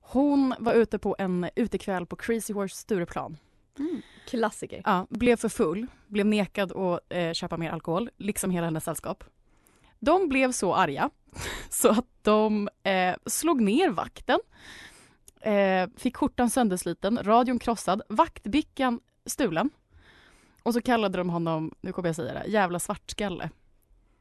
hon 0.00 0.54
var 0.58 0.74
ute 0.74 0.98
på 0.98 1.16
en 1.18 1.48
utekväll 1.56 2.06
på 2.06 2.16
Crazy 2.16 2.52
Horse 2.52 2.76
Stureplan. 2.76 3.36
Klassiker. 4.26 4.82
Ja, 4.84 5.06
blev 5.10 5.36
för 5.36 5.48
full, 5.48 5.86
blev 6.06 6.26
nekad 6.26 6.72
att 6.72 7.00
eh, 7.08 7.32
köpa 7.32 7.56
mer 7.56 7.70
alkohol, 7.70 8.10
liksom 8.16 8.50
hela 8.50 8.66
hennes 8.66 8.84
sällskap. 8.84 9.24
De 10.00 10.28
blev 10.28 10.52
så 10.52 10.74
arga 10.74 11.10
så 11.70 11.88
att 11.88 12.06
de 12.22 12.68
eh, 12.82 13.14
slog 13.26 13.60
ner 13.60 13.90
vakten, 13.90 14.38
eh, 15.44 15.88
fick 15.96 16.16
skjortan 16.16 16.50
söndersliten, 16.50 17.18
radion 17.22 17.58
krossad, 17.58 18.02
vaktbrickan 18.08 19.00
stulen. 19.26 19.70
Och 20.62 20.74
så 20.74 20.80
kallade 20.80 21.18
de 21.18 21.30
honom, 21.30 21.74
nu 21.80 21.92
kommer 21.92 22.08
jag 22.08 22.16
säga 22.16 22.34
det, 22.34 22.50
jävla 22.50 22.78
svartskalle. 22.78 23.50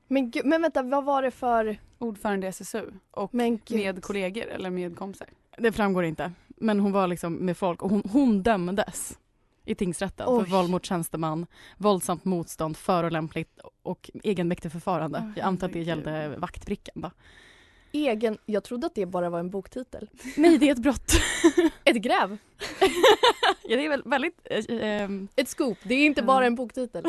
Men, 0.08 0.32
gud, 0.32 0.46
men 0.46 0.62
vänta, 0.62 0.84
vad 0.84 1.04
var 1.04 1.22
det 1.22 1.32
för... 1.32 1.78
Ordförande 1.98 2.48
i 2.48 2.50
SSU 2.50 2.92
och 3.12 3.34
med 3.34 3.60
kollegor 4.02 4.48
eller 4.48 4.70
med 4.70 4.98
kompisar. 4.98 5.28
Det 5.58 5.72
framgår 5.72 6.04
inte, 6.04 6.32
men 6.48 6.80
hon 6.80 6.92
var 6.92 7.08
liksom 7.08 7.34
med 7.34 7.58
folk 7.58 7.82
och 7.84 7.90
hon, 7.90 8.04
hon 8.12 8.44
dömdes 8.44 9.18
i 9.66 9.76
tingsrätten 9.76 10.26
Oj. 10.30 10.44
för 10.44 10.52
våld 10.52 10.70
mot 10.70 10.86
tjänsteman, 10.86 11.46
våldsamt 11.78 12.26
motstånd, 12.26 12.78
förolämpligt 12.78 13.60
och 13.84 14.12
egenmäktigt 14.24 14.72
förfarande. 14.72 15.20
Åh, 15.24 15.32
jag 15.36 15.46
antar 15.46 15.68
att 15.68 15.74
det 15.74 15.82
gällde 15.82 16.36
vaktbrickan 16.38 17.02
då. 17.02 17.12
Egen... 17.94 18.38
Jag 18.46 18.64
trodde 18.64 18.88
att 18.88 18.96
det 18.96 19.06
bara 19.06 19.30
var 19.30 19.40
en 19.40 19.50
boktitel. 19.50 20.10
Nej, 20.38 20.58
det 20.58 20.68
är 20.70 20.72
ett 20.72 20.80
brott. 20.82 21.12
Ett 21.84 21.96
gräv. 21.96 22.38
ja, 23.64 23.76
det 23.78 23.86
är 23.86 23.90
väl 23.90 24.02
väldigt... 24.06 24.40
Eh, 24.50 24.66
ehm, 24.82 25.28
Ett 25.36 25.50
scoop. 25.50 25.78
Det 25.84 25.94
är 25.96 26.06
inte 26.06 26.22
Ja. 26.22 26.26
bara 26.26 26.46
en 26.46 26.56
boktitel. 26.56 27.04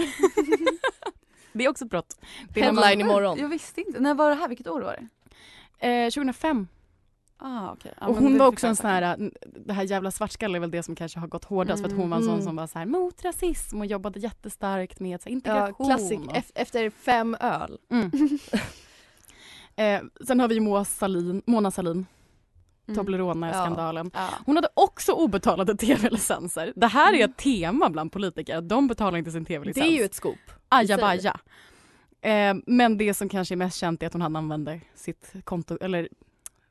det 1.52 1.64
är 1.64 1.68
också 1.68 1.84
ett 1.84 1.90
brott. 1.90 2.16
Det 2.54 2.60
är 2.60 2.72
man- 2.72 2.84
Headline 2.84 3.00
imorgon. 3.10 3.38
Jag 3.38 3.48
visste 3.48 3.80
inte. 3.80 4.00
När 4.00 4.14
var 4.14 4.28
det 4.30 4.36
här? 4.36 4.48
Vilket 4.48 4.66
år 4.68 4.80
var 4.80 4.92
det? 5.80 5.88
Eh, 5.88 6.10
2005. 6.10 6.66
Ah, 7.36 7.72
okay. 7.72 7.92
och 8.00 8.16
hon 8.16 8.38
var 8.38 8.46
också 8.46 8.66
en 8.66 8.76
sån 8.76 8.90
här, 8.90 9.30
det 9.66 9.72
här 9.72 9.82
jävla 9.82 10.10
svartskalle 10.10 10.58
är 10.58 10.60
väl 10.60 10.70
det 10.70 10.82
som 10.82 10.94
kanske 10.96 11.18
har 11.18 11.26
gått 11.28 11.44
hårdast 11.44 11.82
för 11.82 11.88
att 11.90 11.96
hon 11.96 12.10
var 12.10 12.16
en 12.16 12.22
sån 12.22 12.32
Mm. 12.32 12.44
som 12.44 12.56
var 12.56 12.66
så 12.66 12.78
här 12.78 12.86
mot 12.86 13.24
rasism 13.24 13.80
och 13.80 13.86
jobbade 13.86 14.20
jättestarkt 14.20 15.00
med 15.00 15.22
så 15.22 15.28
här, 15.28 15.30
Ja, 15.30 15.36
integration. 15.36 15.86
klassik. 15.86 16.18
och- 16.20 16.32
Ef- 16.36 16.50
Efter 16.54 16.90
fem 16.90 17.36
öl. 17.40 17.78
Mm. 17.90 18.10
Eh, 19.76 20.00
sen 20.26 20.40
har 20.40 20.48
vi 20.48 20.60
Moa 20.60 20.84
Salin, 20.84 21.42
Mona 21.46 21.70
Salin, 21.70 22.06
Mm. 22.86 22.96
Toblerone-skandalen. 22.96 24.10
Ja. 24.14 24.28
Hon 24.46 24.56
hade 24.56 24.68
också 24.74 25.12
obetalade 25.12 25.76
tv-licenser. 25.76 26.72
Det 26.76 26.86
här 26.86 27.12
är 27.14 27.24
ett 27.24 27.36
tema 27.36 27.90
bland 27.90 28.12
politiker, 28.12 28.60
de 28.60 28.86
betalar 28.88 29.18
inte 29.18 29.30
sin 29.30 29.44
Det 29.44 29.48
tv-licens. 29.48 29.86
är 29.86 29.90
ju 29.90 30.02
ett 30.04 30.14
scoop. 30.14 30.38
Ajabaja. 30.68 31.40
Eh, 32.20 32.54
men 32.66 32.98
det 32.98 33.14
som 33.14 33.28
kanske 33.28 33.54
är 33.54 33.56
mest 33.56 33.78
känt 33.78 34.02
är 34.02 34.06
att 34.06 34.12
hon 34.12 34.22
använde 34.22 34.80
sitt 34.94 35.32
konto, 35.44 35.78
eller 35.80 36.08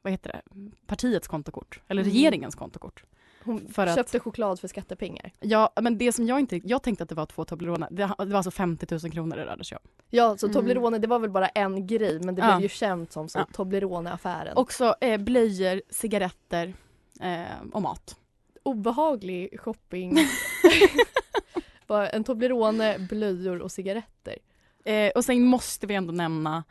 vad 0.01 0.11
heter 0.11 0.31
det, 0.31 0.41
partiets 0.87 1.27
kontokort, 1.27 1.81
eller 1.87 2.01
Mm. 2.01 2.13
regeringens 2.13 2.55
kontokort. 2.55 3.03
Hon 3.45 3.67
För 3.67 3.87
att- 3.87 3.95
köpte 3.95 4.19
choklad 4.19 4.59
för 4.59 4.67
skattepengar. 4.67 5.31
Ja, 5.39 5.73
men 5.81 5.97
det 5.97 6.11
som 6.11 6.27
jag 6.27 6.39
inte, 6.39 6.61
jag 6.63 6.83
tänkte 6.83 7.03
att 7.03 7.09
det 7.09 7.15
var 7.15 7.25
två 7.25 7.45
Toblerone, 7.45 7.87
det, 7.91 7.95
det 8.17 8.25
var 8.25 8.35
alltså 8.35 8.51
50 8.51 8.87
000 9.03 9.11
kronor 9.11 9.35
det 9.35 9.45
rörde 9.45 9.63
sig 9.63 9.77
om. 9.77 9.89
Ja, 10.09 10.37
så 10.37 10.45
Mm. 10.45 10.53
Toblerone 10.53 10.97
det 10.99 11.07
var 11.07 11.19
väl 11.19 11.29
bara 11.29 11.47
en 11.47 11.87
grej 11.87 12.19
men 12.23 12.35
det 12.35 12.41
Ja. 12.41 12.47
blev 12.55 12.61
ju 12.61 12.69
känt 12.69 13.11
som 13.11 13.29
så 13.29 13.39
Ja. 13.39 13.47
Toblerone-affären. 13.53 14.53
Också 14.57 14.95
eh, 15.01 15.17
blöjor, 15.21 15.81
cigaretter 15.89 16.73
eh, 17.21 17.43
och 17.73 17.81
mat. 17.81 18.17
obehaglig 18.63 19.59
shopping. 19.59 20.17
Bara 21.87 22.09
en 22.09 22.23
Toblerone, 22.23 22.99
blöjor 22.99 23.59
och 23.61 23.71
cigaretter. 23.71 24.37
Eh, 24.85 25.09
och 25.15 25.25
sen 25.25 25.43
måste 25.45 25.87
vi 25.87 25.95
ändå 25.95 26.11
nämna 26.13 26.63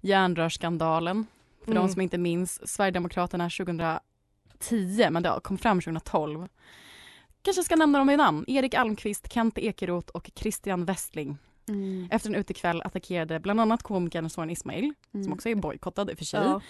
järnrörsskandalen. 0.00 1.26
För 1.64 1.70
Mm. 1.72 1.82
de 1.82 1.92
som 1.92 2.00
inte 2.02 2.18
minns, 2.18 2.68
Sverigedemokraterna 2.68 3.50
2010, 4.58 5.10
men 5.10 5.22
det 5.22 5.40
kom 5.42 5.58
fram 5.58 5.80
2012. 5.80 6.48
Kanske 7.42 7.62
ska 7.62 7.76
nämna 7.76 7.98
dem 7.98 8.06
vid 8.08 8.18
namn. 8.18 8.44
Erik 8.48 8.74
Almqvist, 8.74 9.32
Kent 9.32 9.58
Ekeroth 9.58 10.10
och 10.10 10.30
Christian 10.34 10.84
Westling. 10.84 11.38
Mm. 11.68 12.08
Efter 12.10 12.28
en 12.28 12.34
utekväll 12.34 12.82
attackerade 12.82 13.40
bland 13.40 13.60
annat 13.60 13.82
komikern 13.82 14.30
Soran 14.30 14.50
Ismail, 14.50 14.94
som 15.10 15.20
Mm. 15.20 15.32
också 15.32 15.48
är 15.48 15.54
bojkottad 15.54 16.10
i 16.10 16.14
och 16.14 16.18
för 16.18 16.24
sig. 16.24 16.40
Ja. 16.44 16.60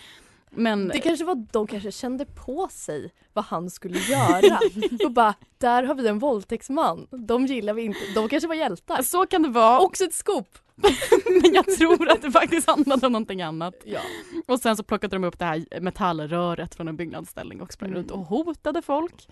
Men 0.51 0.89
Det 0.89 1.01
kanske 1.01 1.25
var 1.25 1.47
de 1.53 1.67
kanske 1.67 1.93
kände 1.93 2.25
på 2.27 2.69
sig 2.71 3.13
vad 3.33 3.45
han 3.45 3.71
skulle 3.71 3.99
göra. 4.09 4.59
och 5.05 5.13
bara, 5.13 5.35
där 5.59 5.83
har 5.83 5.95
vi 5.95 6.09
en 6.09 6.19
våldtäktsman. 6.19 7.07
De 7.11 7.47
gillar 7.47 7.75
vi 7.75 7.83
inte. 7.83 7.99
De 8.15 8.29
kanske 8.29 8.49
var 8.49 8.55
hjältar. 8.55 9.03
så 9.03 9.27
kan 9.27 9.43
det 9.43 9.49
vara. 9.49 9.81
Också 9.81 10.05
ett 10.05 10.15
scoop. 10.15 10.59
men 11.43 11.55
jag 11.55 11.67
tror 11.67 12.09
att 12.11 12.23
det 12.23 12.33
faktiskt 12.33 12.69
handlade 12.69 13.07
om 13.07 13.13
någonting 13.13 13.43
annat. 13.43 13.75
Ja. 13.85 14.01
Och 14.47 14.61
sen 14.61 14.77
så 14.77 14.83
plockade 14.83 15.17
de 15.17 15.25
upp 15.25 15.39
det 15.39 15.45
här 15.45 15.81
metallröret 15.81 16.75
från 16.75 16.89
en 16.89 16.97
byggnadsställning 16.97 17.61
och 17.63 17.73
sprang 17.73 17.89
Mm. 17.91 17.99
runt 17.99 18.11
och 18.11 18.19
hotade 18.21 18.83
folk. 18.83 19.29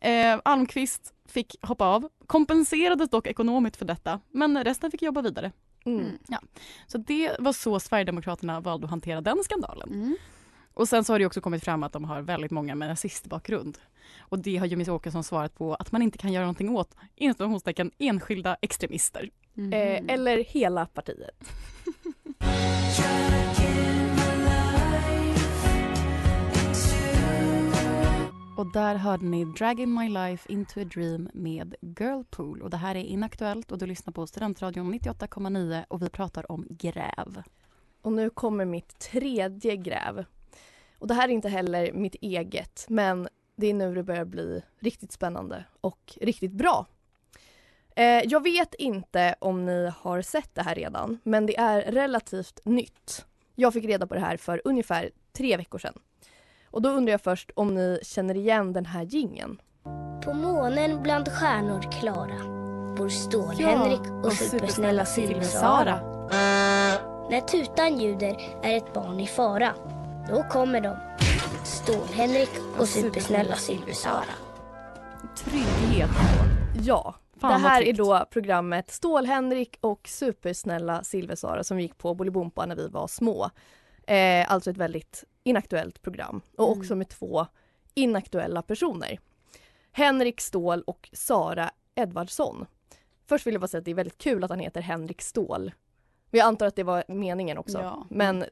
Eh, 0.00 0.38
Almqvist 0.44 1.14
fick 1.28 1.56
hoppa 1.62 1.84
av, 1.86 2.08
kompenserades 2.26 3.10
dock 3.10 3.26
ekonomiskt 3.26 3.76
för 3.76 3.84
detta, 3.84 4.20
men 4.30 4.64
resten 4.64 4.90
fick 4.90 5.02
jobba 5.02 5.22
vidare. 5.22 5.52
Mm. 5.84 6.06
Ja. 6.28 6.38
Så 6.86 6.98
det 6.98 7.36
var 7.38 7.52
så 7.52 7.80
Sverigedemokraterna 7.80 8.60
valde 8.60 8.84
att 8.84 8.90
hantera 8.90 9.20
den 9.20 9.44
skandalen. 9.44 9.88
Mm. 9.92 10.16
Och 10.74 10.88
sen 10.88 11.04
så 11.04 11.12
har 11.12 11.18
det 11.18 11.26
också 11.26 11.40
kommit 11.40 11.64
fram 11.64 11.82
att 11.82 11.92
de 11.92 12.04
har 12.04 12.22
väldigt 12.22 12.50
många 12.50 12.74
med 12.74 12.88
nazistbakgrund. 12.88 13.78
Och 14.18 14.38
det 14.38 14.56
har 14.56 14.66
Jimmie 14.66 14.90
Åkesson 14.90 15.24
svarat 15.24 15.54
på 15.54 15.74
att 15.74 15.92
man 15.92 16.02
inte 16.02 16.18
kan 16.18 16.32
göra 16.32 16.44
någonting 16.44 16.76
åt, 16.76 16.96
inom 17.16 17.34
citationstecken, 17.34 17.90
enskilda 17.98 18.56
extremister. 18.60 19.30
Mhm. 19.54 19.72
Eh, 19.72 20.14
eller 20.14 20.44
hela 20.44 20.86
partiet. 20.86 21.52
Och 28.56 28.72
där 28.72 28.94
hörde 28.94 29.24
ni 29.24 29.44
Dragging 29.44 29.94
My 29.94 30.08
Life 30.08 30.52
Into 30.52 30.80
A 30.80 30.84
Dream 30.84 31.30
med 31.34 31.74
Girlpool. 31.98 32.62
Och 32.62 32.70
det 32.70 32.76
här 32.76 32.94
är 32.94 33.04
Inaktuellt 33.04 33.72
och 33.72 33.78
du 33.78 33.86
lyssnar 33.86 34.12
på 34.12 34.26
Studentradion 34.26 34.94
98,9 34.94 35.84
och 35.88 36.02
vi 36.02 36.08
pratar 36.08 36.52
om 36.52 36.66
gräv. 36.70 37.42
Och 38.02 38.12
nu 38.12 38.30
kommer 38.30 38.64
mitt 38.64 38.98
tredje 38.98 39.76
gräv. 39.76 40.24
Och 41.02 41.08
det 41.08 41.14
här 41.14 41.28
är 41.28 41.32
inte 41.32 41.48
heller 41.48 41.92
mitt 41.92 42.14
eget, 42.14 42.84
men 42.88 43.28
det 43.56 43.66
är 43.66 43.74
nu 43.74 43.94
det 43.94 44.02
börjar 44.02 44.24
bli 44.24 44.62
riktigt 44.80 45.12
spännande 45.12 45.64
och 45.80 46.18
riktigt 46.20 46.52
bra. 46.52 46.86
Eh, 47.96 48.04
jag 48.04 48.42
vet 48.42 48.74
inte 48.74 49.34
om 49.38 49.66
ni 49.66 49.92
har 49.98 50.22
sett 50.22 50.54
det 50.54 50.62
här 50.62 50.74
redan, 50.74 51.18
men 51.22 51.46
det 51.46 51.58
är 51.58 51.82
relativt 51.82 52.60
nytt. 52.64 53.24
Jag 53.54 53.72
fick 53.72 53.84
reda 53.84 54.06
på 54.06 54.14
det 54.14 54.20
här 54.20 54.36
för 54.36 54.62
ungefär 54.64 55.10
tre 55.32 55.56
veckor 55.56 55.78
sedan. 55.78 55.98
Och 56.66 56.82
då 56.82 56.88
undrar 56.88 57.12
jag 57.12 57.20
först 57.20 57.50
om 57.54 57.74
ni 57.74 57.98
känner 58.02 58.36
igen 58.36 58.72
den 58.72 58.86
här 58.86 59.02
gingen. 59.02 59.60
På 60.24 60.32
månen 60.32 61.02
bland 61.02 61.28
stjärnor 61.28 62.00
klara 62.00 62.38
bor 62.96 63.08
Stål-Henrik 63.08 64.24
och, 64.24 64.32
supersnälla 64.32 65.04
Silver-Sara. 65.04 66.00
När 67.30 67.40
tutan 67.40 67.98
ljuder 67.98 68.36
är 68.62 68.76
ett 68.76 68.94
barn 68.94 69.20
i 69.20 69.26
fara. 69.26 69.74
Då 70.28 70.42
kommer 70.42 70.80
de. 70.80 70.96
Stål-Henrik 71.64 72.50
och 72.78 72.88
supersnälla 72.88 73.54
Silver-Sara. 73.54 74.24
Trygghet. 75.36 76.10
Ja, 76.82 77.14
Fan, 77.36 77.62
det 77.62 77.68
här 77.68 77.82
är 77.82 77.92
då 77.92 78.26
programmet 78.30 78.90
Stål-Henrik 78.90 79.78
och 79.80 80.08
supersnälla 80.08 81.02
Silversara 81.04 81.64
som 81.64 81.80
gick 81.80 81.98
på 81.98 82.14
Bolibompa 82.14 82.66
när 82.66 82.76
vi 82.76 82.88
var 82.88 83.06
små. 83.06 83.50
Eh, 84.06 84.52
alltså 84.52 84.70
ett 84.70 84.76
väldigt 84.76 85.24
inaktuellt 85.44 86.02
program 86.02 86.40
och 86.56 86.66
Mm. 86.68 86.78
också 86.78 86.96
med 86.96 87.08
två 87.08 87.46
inaktuella 87.94 88.62
personer. 88.62 89.18
Henrik 89.92 90.40
Ståhl 90.40 90.82
och 90.82 91.08
Sara 91.12 91.70
Edvardsson. 91.94 92.66
Först 93.26 93.46
vill 93.46 93.54
jag 93.54 93.60
bara 93.60 93.68
säga 93.68 93.78
att 93.78 93.84
det 93.84 93.90
är 93.90 93.94
väldigt 93.94 94.18
kul 94.18 94.44
att 94.44 94.50
han 94.50 94.60
heter 94.60 94.80
Henrik 94.80 95.22
Ståhl. 95.22 95.72
Men 96.30 96.38
jag 96.38 96.46
antar 96.46 96.66
att 96.66 96.76
det 96.76 96.82
var 96.84 97.04
meningen 97.08 97.58
också. 97.58 97.78
Ja. 97.78 98.06
Men 98.10 98.44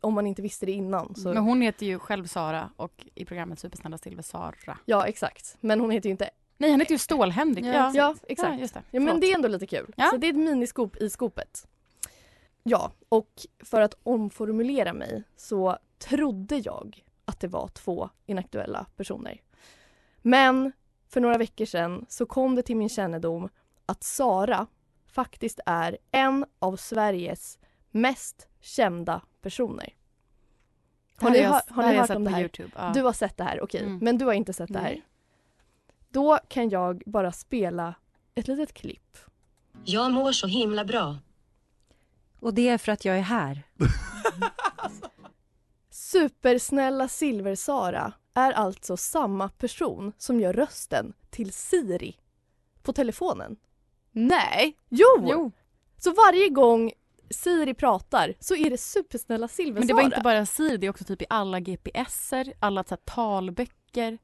om 0.00 0.14
man 0.14 0.26
inte 0.26 0.42
visste 0.42 0.66
det 0.66 0.72
innan 0.72 1.14
så... 1.14 1.28
Men 1.28 1.42
hon 1.42 1.60
heter 1.60 1.86
ju 1.86 1.98
själv 1.98 2.26
Sara 2.26 2.70
och 2.76 3.06
i 3.14 3.24
programmet 3.24 3.58
Supersnälla 3.58 3.98
Silver 3.98 4.22
Sara. 4.22 4.78
Ja, 4.84 5.06
exakt. 5.06 5.56
Men 5.60 5.80
hon 5.80 5.90
heter 5.90 6.08
ju 6.08 6.10
inte... 6.10 6.30
Nej, 6.58 6.70
han 6.70 6.80
heter 6.80 6.92
ju 6.92 6.98
Stål-Henrik. 6.98 7.64
Ja, 7.64 7.92
Ja, 7.94 8.14
exakt. 8.28 8.52
Ja, 8.52 8.60
just 8.60 8.74
det. 8.74 8.82
Ja, 8.90 9.00
men 9.00 9.20
det 9.20 9.26
är 9.26 9.34
ändå 9.34 9.48
lite 9.48 9.66
kul. 9.66 9.94
Ja. 9.96 10.10
Så 10.10 10.16
det 10.16 10.26
är 10.26 10.30
ett 10.30 10.36
miniskop 10.36 10.96
i 10.96 11.10
skopet. 11.10 11.68
Ja, 12.62 12.92
och 13.08 13.30
för 13.64 13.80
att 13.80 13.94
omformulera 14.02 14.92
mig 14.92 15.22
så 15.36 15.78
trodde 15.98 16.56
jag 16.56 17.04
att 17.24 17.40
det 17.40 17.48
var 17.48 17.68
två 17.68 18.10
inaktuella 18.26 18.86
personer. 18.96 19.40
Men 20.22 20.72
för 21.08 21.20
några 21.20 21.38
veckor 21.38 21.64
sedan 21.64 22.06
så 22.08 22.26
kom 22.26 22.54
det 22.54 22.62
till 22.62 22.76
min 22.76 22.88
kännedom 22.88 23.48
att 23.86 24.02
Sara 24.02 24.66
faktiskt 25.06 25.60
är 25.66 25.98
en 26.10 26.44
av 26.58 26.76
Sveriges 26.76 27.58
mest 27.90 28.48
kända 28.60 29.22
personer. 29.42 29.94
Har 31.16 31.30
ni, 31.30 31.42
har 31.42 31.62
har 31.68 31.82
ni 31.82 31.92
jag 31.92 32.00
hört 32.00 32.06
sett 32.06 32.16
om 32.16 32.24
det 32.24 32.30
på 32.30 32.36
här? 32.36 32.42
YouTube, 32.42 32.70
ja. 32.76 32.92
Du 32.94 33.02
har 33.02 33.12
sett 33.12 33.36
det 33.36 33.44
här, 33.44 33.62
okej. 33.62 33.82
Mm. 33.82 33.98
Men 33.98 34.18
du 34.18 34.24
har 34.24 34.32
inte 34.32 34.52
sett 34.52 34.72
det 34.72 34.78
här. 34.78 34.84
Nej. 34.84 35.02
Då 36.10 36.38
kan 36.48 36.68
jag 36.68 37.02
bara 37.06 37.32
spela 37.32 37.94
ett 38.34 38.48
litet 38.48 38.72
klipp. 38.72 39.18
Jag 39.84 40.12
mår 40.12 40.32
så 40.32 40.46
himla 40.46 40.84
bra. 40.84 41.18
Och 42.40 42.54
det 42.54 42.68
är 42.68 42.78
för 42.78 42.92
att 42.92 43.04
jag 43.04 43.18
är 43.18 43.22
här. 43.22 43.62
Supersnälla 45.90 47.08
Silver-Sara 47.08 48.12
är 48.34 48.52
alltså 48.52 48.96
samma 48.96 49.48
person 49.48 50.12
som 50.18 50.40
gör 50.40 50.52
rösten 50.52 51.12
till 51.30 51.52
Siri 51.52 52.16
på 52.82 52.92
telefonen. 52.92 53.56
Nej! 54.12 54.76
Jo! 54.88 55.26
Jo. 55.30 55.52
Så 55.98 56.12
varje 56.12 56.48
gång 56.48 56.92
Siri 57.30 57.74
pratar 57.74 58.34
så 58.40 58.56
är 58.56 58.70
det 58.70 58.78
supersnälla 58.78 59.48
Silver-Sara. 59.48 59.78
Men 59.78 59.86
det 59.86 59.94
var 59.94 60.02
inte 60.02 60.20
bara 60.24 60.46
Siri, 60.46 60.76
det 60.76 60.86
är 60.86 60.90
också 60.90 61.04
typ 61.04 61.22
i 61.22 61.26
alla 61.28 61.60
GPSer, 61.60 62.52
alla 62.60 62.84
så 62.84 62.90
här, 62.90 62.96
talböcker. 62.96 64.18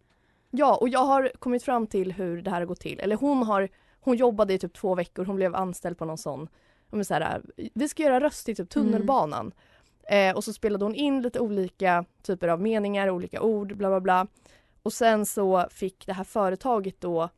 Ja, 0.51 0.77
och 0.77 0.89
jag 0.89 1.05
har 1.05 1.33
kommit 1.39 1.63
fram 1.63 1.87
till 1.87 2.13
hur 2.13 2.43
det 2.43 2.51
här 2.51 2.61
har 2.61 2.67
gått 2.67 2.81
till. 2.81 3.01
Eller 3.01 3.17
hon 3.17 3.43
har, 3.43 3.69
hon 4.01 4.17
jobbade 4.17 4.55
i 4.55 4.59
typ 4.59 4.75
två 4.75 4.95
veckor, 4.95 5.25
hon 5.25 5.37
blev 5.37 5.55
anställd 5.55 5.99
på 5.99 6.05
någon 6.05 6.19
sån, 6.19 6.49
så 7.05 7.15
här, 7.15 7.43
vi 7.75 7.89
ska 7.89 8.03
göra 8.03 8.21
röst 8.21 8.49
i 8.49 8.55
typ 8.55 8.71
tunnelbanan. 8.71 9.53
Eh, 10.09 10.37
och 10.37 10.45
så 10.45 10.53
spelade 10.53 10.85
hon 10.85 10.95
in 10.95 11.23
lite 11.23 11.41
olika 11.41 12.05
typer 12.23 12.49
av 12.49 12.61
meningar, 12.61 13.11
olika 13.11 13.43
ord, 13.43 13.77
bla 13.77 13.89
bla 13.89 14.01
bla. 14.01 14.27
Och 14.83 14.93
sen 14.93 15.27
så 15.27 15.67
fick 15.71 16.07
det 16.07 16.13
här 16.13 16.25
företaget 16.25 17.01
då, 17.01 17.29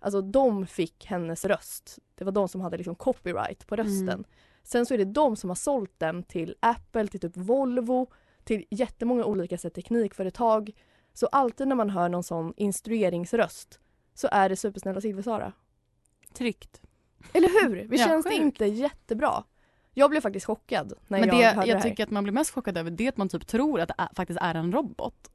alltså 0.00 0.20
de 0.20 0.66
fick 0.66 1.06
hennes 1.06 1.44
röst. 1.44 1.98
Det 2.14 2.24
var 2.24 2.32
de 2.32 2.48
som 2.48 2.60
hade 2.60 2.76
liksom 2.76 2.94
copyright 2.94 3.66
på 3.66 3.76
rösten. 3.76 4.08
Mm. 4.08 4.24
Sen 4.68 4.86
så 4.86 4.94
är 4.94 4.98
det 4.98 5.04
de 5.04 5.36
som 5.36 5.50
har 5.50 5.54
sålt 5.54 5.92
den 5.98 6.22
till 6.22 6.54
Apple, 6.60 7.06
till 7.06 7.20
typ 7.20 7.36
Volvo, 7.36 8.06
till 8.44 8.64
jättemånga 8.70 9.24
olika 9.24 9.58
så 9.58 9.70
teknikföretag. 9.70 10.70
Så 11.14 11.26
alltid 11.26 11.68
när 11.68 11.76
man 11.76 11.90
hör 11.90 12.08
någon 12.08 12.22
sån 12.22 12.54
instrueringsröst 12.56 13.80
så 14.14 14.28
är 14.32 14.48
det 14.48 14.56
supersnälla 14.56 15.00
Silver-Sara. 15.00 15.52
Tryggt. 16.32 16.80
Eller 17.32 17.48
hur? 17.48 17.88
Vi 17.88 17.96
Ja, 18.00 18.06
känns 18.06 18.26
det 18.26 18.34
inte 18.34 18.66
jättebra? 18.66 19.44
Jag 19.94 20.10
blev 20.10 20.20
faktiskt 20.20 20.46
chockad 20.46 20.92
när 21.06 21.20
Men 21.20 21.28
jag 21.28 21.38
det 21.38 21.46
hörde 21.46 21.68
jag, 21.68 21.76
det 21.76 21.82
här. 21.82 21.90
tycker 21.90 22.02
att 22.04 22.10
man 22.10 22.24
blir 22.24 22.34
mest 22.34 22.50
chockad 22.50 22.78
över 22.78 22.90
det 22.90 23.08
att 23.08 23.16
man 23.16 23.28
typ 23.28 23.46
tror 23.46 23.80
att 23.80 23.88
det 23.88 23.94
är, 23.98 24.08
faktiskt 24.14 24.40
är 24.42 24.54
en 24.54 24.72
robot. 24.72 25.30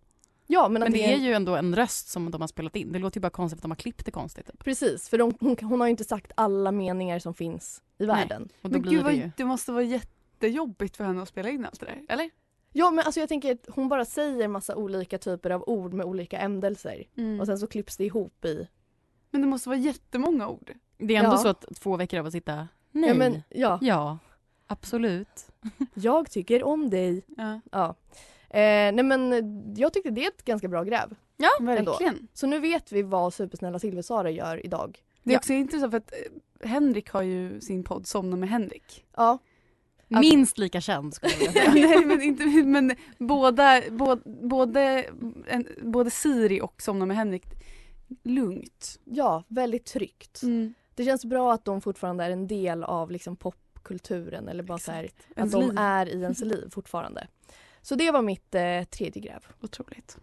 Ja, 0.48 0.70
men, 0.70 0.82
Men, 0.82 0.92
det 0.92 0.98
det 0.98 1.14
är 1.14 1.18
ju 1.18 1.34
ändå 1.34 1.56
en 1.56 1.76
röst 1.76 2.08
som 2.10 2.32
de 2.32 2.42
har 2.42 2.48
spelat 2.48 2.76
in. 2.76 2.92
Det 2.92 3.00
låter 3.00 3.18
ju 3.18 3.22
bara 3.22 3.30
konstigt 3.30 3.58
att 3.58 3.62
de 3.62 3.72
har 3.72 3.76
klippt 3.76 4.06
det 4.06 4.12
konstigt. 4.12 4.46
Typ. 4.46 4.64
Precis, 4.64 5.10
för 5.10 5.18
de, 5.18 5.34
hon, 5.40 5.56
hon 5.62 5.80
har 5.80 5.88
ju 5.88 5.92
inte 5.92 6.04
sagt 6.04 6.32
alla 6.36 6.72
meningar 6.72 7.20
som 7.20 7.34
finns 7.34 7.82
i 7.98 8.06
världen. 8.06 8.50
Och 8.62 8.70
då 8.70 8.74
Men 8.74 8.82
blir 8.82 8.92
gud 8.92 9.06
det 9.06 9.14
ju... 9.14 9.32
det 9.38 9.46
måste 9.46 9.72
vara 9.72 9.84
jättejobbigt 9.84 10.98
för 10.98 11.04
henne 11.04 11.22
att 11.22 11.28
spela 11.28 11.50
in 11.50 11.66
allt 11.66 11.80
det 11.80 11.86
där, 11.86 12.06
eller? 12.10 12.30
Ja 12.76 12.92
men 12.92 13.06
alltså 13.06 13.20
jag 13.20 13.30
tänker 13.30 13.52
att 13.54 13.68
hon 13.76 13.90
bara 13.90 14.06
säger 14.06 14.48
massa 14.48 14.76
olika 14.76 15.18
typer 15.18 15.50
av 15.50 15.64
ord 15.70 15.94
med 15.94 16.06
olika 16.06 16.38
ändelser. 16.40 17.04
Mm. 17.18 17.40
Och 17.40 17.46
sen 17.46 17.60
så 17.60 17.68
klipps 17.68 17.98
det 17.98 18.06
ihop 18.06 18.46
i... 18.46 18.68
Men 19.32 19.42
det 19.42 19.48
måste 19.48 19.70
vara 19.70 19.80
jättemånga 19.80 20.48
ord. 20.48 20.72
Det 20.98 21.16
är 21.16 21.20
ändå 21.24 21.32
Ja. 21.36 21.38
så 21.38 21.48
att 21.48 21.66
två 21.82 21.98
veckor 21.98 22.20
av 22.20 22.26
att 22.26 22.32
sitta, 22.32 22.68
nej, 22.92 23.10
Ja, 23.10 23.16
men, 23.16 23.44
ja. 23.50 23.80
ja, 23.82 24.18
absolut. 24.68 25.48
Jag 25.94 26.32
tycker 26.32 26.64
om 26.64 26.90
dig. 26.90 27.24
Ja. 27.38 27.60
Ja. 27.72 27.96
Eh, 28.54 28.60
nej 28.94 29.04
men 29.04 29.34
jag 29.78 29.94
tyckte 29.94 30.10
det 30.10 30.26
är 30.26 30.28
ett 30.28 30.46
ganska 30.46 30.68
bra 30.68 30.84
gräv. 30.84 31.16
Ja, 31.38 31.50
ändå. 31.60 31.92
verkligen. 31.92 32.28
Så 32.34 32.48
nu 32.48 32.60
vet 32.60 32.92
vi 32.92 33.02
vad 33.02 33.34
supersnälla 33.34 33.80
Silver-Sara 33.80 34.30
gör 34.32 34.66
idag. 34.66 35.00
Det 35.24 35.30
är 35.30 35.34
Ja. 35.34 35.38
också 35.40 35.54
intressant 35.54 35.92
för 35.92 35.98
att 35.98 36.12
eh, 36.62 36.70
Henrik 36.70 37.10
har 37.10 37.22
ju 37.22 37.62
sin 37.62 37.84
podd 37.84 38.08
Somna 38.08 38.36
med 38.36 38.50
Henrik. 38.50 39.06
Ja. 39.16 39.38
Minst 40.08 40.58
lika 40.58 40.82
känd 40.82 41.14
skulle 41.14 41.34
jag 41.40 41.54
säga. 41.54 41.72
Nej 41.74 42.06
men 42.06 42.22
inte 42.22 42.46
men 42.46 42.96
båda, 43.18 43.82
både, 43.92 44.22
både, 44.26 45.06
en, 45.48 45.68
både 45.82 46.12
Siri 46.12 46.62
och 46.62 46.82
Somna 46.82 47.06
med 47.06 47.18
Henrik 47.18 47.44
lugnt. 48.24 49.00
Ja, 49.04 49.44
väldigt 49.48 49.86
tryggt. 49.86 50.44
Mm. 50.44 50.74
Det 50.96 51.04
känns 51.06 51.26
bra 51.26 51.54
att 51.54 51.66
de 51.66 51.82
fortfarande 51.82 52.24
är 52.24 52.30
en 52.30 52.48
del 52.48 52.84
av 52.84 53.12
liksom 53.12 53.36
popkulturen 53.36 54.48
eller 54.48 54.64
bara 54.64 54.78
så 54.78 54.92
här, 54.92 55.04
att 55.04 55.38
Ens 55.38 55.52
de 55.52 55.62
liv. 55.62 55.74
är 55.78 56.06
i 56.10 56.22
ens 56.22 56.40
liv 56.40 56.68
fortfarande. 56.72 57.28
Så 57.84 57.96
det 57.96 58.12
var 58.12 58.22
mitt 58.22 58.56
eh, 58.56 58.84
tredje 58.84 59.22
gräv. 59.22 59.46
Otroligt. 59.62 60.18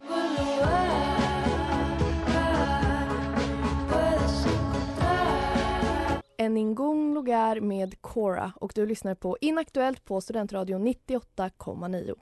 En 6.37 6.57
ingång 6.57 7.15
lugar 7.15 7.61
med 7.61 8.03
Cora 8.03 8.53
och 8.57 8.73
du 8.75 8.87
lyssnar 8.87 9.15
på 9.15 9.37
Inaktuellt 9.41 10.05
på 10.05 10.21
Studentradion 10.21 10.89
98,9. 10.89 12.15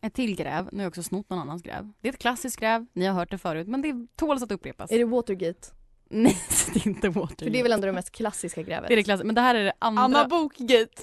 Ett 0.00 0.14
till 0.14 0.36
gräv, 0.36 0.68
nu 0.72 0.78
har 0.78 0.82
jag 0.82 0.90
också 0.90 1.02
snott 1.02 1.30
någon 1.30 1.38
annans 1.38 1.62
gräv. 1.62 1.92
Det 2.00 2.08
är 2.08 2.12
ett 2.12 2.18
klassiskt 2.18 2.56
gräv, 2.56 2.86
ni 2.92 3.06
har 3.06 3.14
hört 3.14 3.30
det 3.30 3.38
förut 3.38 3.68
men 3.68 3.82
det 3.82 4.16
tåls 4.16 4.42
att 4.42 4.52
upprepas. 4.52 4.92
Är 4.92 4.98
det 4.98 5.04
Watergate? 5.04 5.68
Nej, 6.08 6.38
det 6.74 6.80
är 6.80 6.88
inte 6.88 7.08
Watergate. 7.08 7.44
För 7.44 7.50
det 7.50 7.58
är 7.58 7.62
väl 7.62 7.72
ändå 7.72 7.86
det 7.86 7.92
mest 7.92 8.10
klassiska 8.10 8.62
grävet? 8.62 8.88
Det 8.88 8.94
är 8.94 8.96
det 8.96 9.02
klassiska, 9.02 9.26
men 9.26 9.34
det 9.34 9.40
här 9.40 9.54
är 9.54 9.64
det 9.64 9.72
andra. 9.78 10.02
Anna 10.02 10.28
Bokgate. 10.28 11.02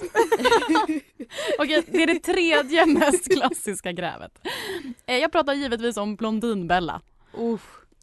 Okej, 1.58 1.82
det 1.86 2.02
är 2.02 2.06
det 2.06 2.20
tredje 2.20 2.86
mest 2.86 3.32
klassiska 3.32 3.92
grävet. 3.92 4.38
Eh, 5.06 5.16
Jag 5.16 5.32
pratar 5.32 5.54
givetvis 5.54 5.96
om 5.96 6.16
Blondinbella. 6.16 7.00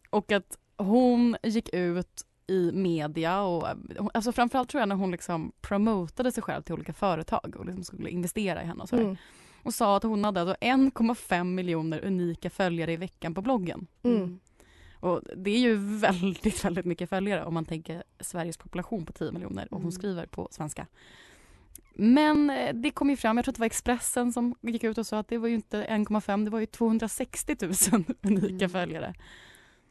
Och 0.09 0.31
att 0.31 0.57
hon 0.77 1.37
gick 1.43 1.69
ut 1.73 2.25
i 2.47 2.71
media 2.73 3.41
och 3.41 3.67
eh, 3.69 3.75
alltså 4.13 4.31
framförallt 4.31 4.69
tror 4.69 4.81
jag 4.81 4.89
när 4.89 4.95
hon 4.95 5.11
liksom 5.11 5.51
promotade 5.61 6.31
sig 6.31 6.43
själv 6.43 6.61
till 6.61 6.73
olika 6.73 6.93
företag 6.93 7.55
och 7.59 7.65
liksom 7.65 7.83
skulle 7.83 8.09
investera 8.09 8.63
i 8.63 8.65
henne 8.65 8.83
och 8.83 8.89
sådär. 8.89 9.03
Mm. 9.03 9.17
Och 9.63 9.73
sa 9.73 9.97
att 9.97 10.03
hon 10.03 10.23
hade 10.23 10.41
alltså 10.41 10.55
1,5 10.61 11.43
miljoner 11.43 12.05
unika 12.05 12.49
följare 12.49 12.93
i 12.93 12.97
veckan 12.97 13.33
på 13.33 13.41
bloggen. 13.41 13.87
Mm. 14.03 14.39
Och 15.01 15.21
det 15.35 15.51
är 15.51 15.59
ju 15.59 15.75
väldigt, 15.75 16.65
väldigt 16.65 16.85
mycket 16.85 17.09
följare 17.09 17.45
om 17.45 17.53
man 17.53 17.65
tänker 17.65 18.03
Sveriges 18.19 18.57
population 18.57 19.05
på 19.05 19.13
10 19.13 19.31
miljoner 19.31 19.65
och 19.65 19.77
hon 19.77 19.81
Mm. 19.81 19.91
skriver 19.91 20.25
på 20.25 20.47
svenska. 20.51 20.87
Men 21.93 22.49
eh, 22.49 22.73
det 22.73 22.91
kom 22.91 23.09
ju 23.09 23.15
fram, 23.17 23.37
jag 23.37 23.45
tror 23.45 23.51
att 23.51 23.55
det 23.55 23.59
var 23.59 23.65
Expressen 23.65 24.33
som 24.33 24.55
gick 24.61 24.83
ut 24.83 24.97
och 24.97 25.07
sa 25.07 25.19
att 25.19 25.27
det 25.27 25.37
var 25.37 25.47
ju 25.47 25.55
inte 25.55 25.85
1,5 25.85 26.45
det 26.45 26.51
var 26.51 26.59
ju 26.59 26.65
260 26.65 27.55
000 27.61 27.73
unika 28.21 28.47
Mm. 28.65 28.69
följare. 28.69 29.13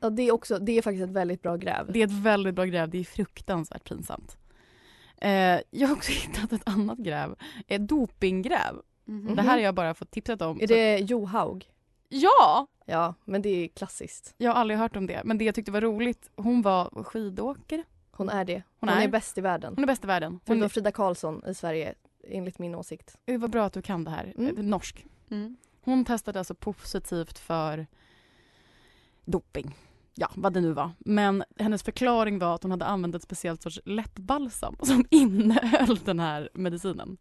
Ja, 0.01 0.11
det 0.11 0.23
är, 0.23 0.33
också, 0.33 0.59
det 0.59 0.79
är 0.79 0.83
faktiskt 0.83 1.05
ett 1.05 1.11
väldigt 1.11 1.42
bra 1.42 1.57
gräv. 1.57 1.92
Det 1.92 2.01
är 2.03 2.07
ett 2.07 2.23
väldigt 2.23 2.55
bra 2.55 2.64
gräv, 2.64 2.88
det 2.90 2.99
är 2.99 3.05
fruktansvärt 3.05 3.88
pinsamt. 3.88 4.37
Eh, 5.16 5.31
jag 5.70 5.88
har 5.88 5.92
också 5.96 6.12
hittat 6.27 6.53
ett 6.53 6.62
annat 6.68 6.99
gräv, 6.99 7.35
ett 7.66 7.88
dopinggräv. 7.88 8.75
Mhm. 9.05 9.37
Det 9.37 9.42
här 9.42 9.51
har 9.51 9.59
jag 9.59 9.75
bara 9.75 9.94
fått 9.94 10.11
tipsat 10.11 10.42
om. 10.42 10.61
Är 10.61 10.66
det 10.66 10.99
Johaug? 10.99 11.66
Ja! 12.12 12.66
Ja, 12.87 13.14
men 13.25 13.42
det 13.42 13.49
är 13.49 13.68
klassiskt. 13.68 14.35
Jag 14.38 14.51
har 14.53 14.61
aldrig 14.61 14.79
hört 14.79 14.96
om 14.96 15.07
det, 15.07 15.23
men 15.25 15.38
det 15.38 15.44
jag 15.44 15.55
tyckte 15.55 15.73
var 15.73 15.81
roligt, 15.81 16.31
hon 16.37 16.62
var 16.62 17.05
skidåkare. 17.05 17.85
Hon 18.11 18.29
är 18.29 18.44
det. 18.44 18.62
Hon 18.81 18.88
Hon, 18.88 18.99
är. 18.99 19.05
är. 19.05 19.09
bäst 19.09 19.38
i 19.38 19.40
världen. 19.40 19.73
Hon 19.75 19.85
är 19.85 19.87
bäst 19.87 20.05
i 20.05 20.07
världen. 20.07 20.33
Hon, 20.33 20.40
Förutom 20.44 20.70
Frida 20.70 20.92
Karlsson 20.92 21.42
i 21.46 21.55
Sverige, 21.55 21.94
enligt 22.29 22.59
min 22.59 22.75
åsikt. 22.75 23.16
det 23.25 23.37
var 23.37 23.49
bra 23.49 23.64
att 23.64 23.73
du 23.73 23.83
kan 23.83 24.05
det 24.05 24.11
här. 24.11 24.33
Mm. 24.38 24.57
Eh, 24.59 24.64
Norsk. 24.64 25.07
Mm. 25.31 25.57
Hon 25.85 26.05
testade 26.05 26.38
alltså 26.38 26.55
positivt 26.55 27.38
för 27.38 27.87
doping. 29.25 29.77
Ja, 30.14 30.31
vad 30.35 30.53
det 30.53 30.61
nu 30.61 30.73
var. 30.73 30.90
Men 30.99 31.44
hennes 31.59 31.83
förklaring 31.83 32.38
var 32.38 32.55
att 32.55 32.62
hon 32.62 32.70
hade 32.70 32.85
använt 32.85 33.14
ett 33.14 33.23
speciellt 33.23 33.62
sorts 33.62 33.81
läppbalsam 33.85 34.77
som 34.83 35.05
innehöll 35.11 35.96
den 36.05 36.20
här 36.20 36.49
medicinen. 36.55 37.16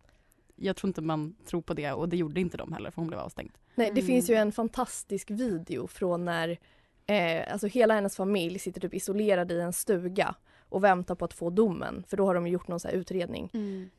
Jag 0.61 0.75
tror 0.75 0.87
inte 0.89 1.01
man 1.01 1.35
tror 1.45 1.61
på 1.61 1.73
det 1.73 1.91
och 1.91 2.09
det 2.09 2.17
gjorde 2.17 2.41
inte 2.41 2.57
de 2.57 2.73
heller 2.73 2.91
för 2.91 3.01
hon 3.01 3.07
blev 3.07 3.19
avstängd. 3.19 3.51
Nej, 3.75 3.87
det 3.95 4.01
Mm. 4.01 4.05
finns 4.07 4.29
ju 4.29 4.35
en 4.35 4.51
fantastisk 4.51 5.31
video 5.31 5.87
från 5.87 6.25
när 6.25 6.57
eh, 7.05 7.51
alltså 7.53 7.67
hela 7.67 7.93
hennes 7.93 8.15
familj 8.15 8.59
sitter 8.59 8.81
typ 8.81 8.93
isolerade 8.93 9.53
i 9.53 9.61
en 9.61 9.73
stuga 9.73 10.35
och 10.69 10.83
väntar 10.83 11.15
på 11.15 11.25
att 11.25 11.33
få 11.33 11.49
domen. 11.49 12.03
För 12.07 12.17
då 12.17 12.25
har 12.25 12.35
de 12.35 12.47
gjort 12.47 12.67
någon 12.67 12.79
så 12.79 12.87
här 12.87 12.95
utredning. 12.95 13.49
Mm. 13.53 13.89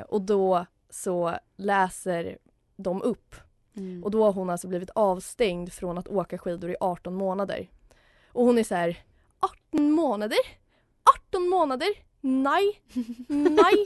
Eh, 0.00 0.04
och 0.04 0.22
då 0.22 0.66
så 0.90 1.34
läser 1.56 2.38
de 2.76 3.02
upp. 3.02 3.34
Mm. 3.76 4.04
Och 4.04 4.10
då 4.10 4.24
har 4.24 4.32
hon 4.32 4.50
alltså 4.50 4.68
blivit 4.68 4.90
avstängd 4.90 5.72
från 5.72 5.98
att 5.98 6.08
åka 6.08 6.38
skidor 6.38 6.70
i 6.70 6.76
18 6.80 7.14
månader. 7.14 7.68
Och 8.28 8.44
hon 8.44 8.58
är 8.58 8.64
så 8.64 8.74
här 8.74 8.98
18 9.70 9.90
månader? 9.90 10.38
18 11.28 11.48
månader? 11.48 11.88
Nej, 12.26 12.80
nej. 13.28 13.84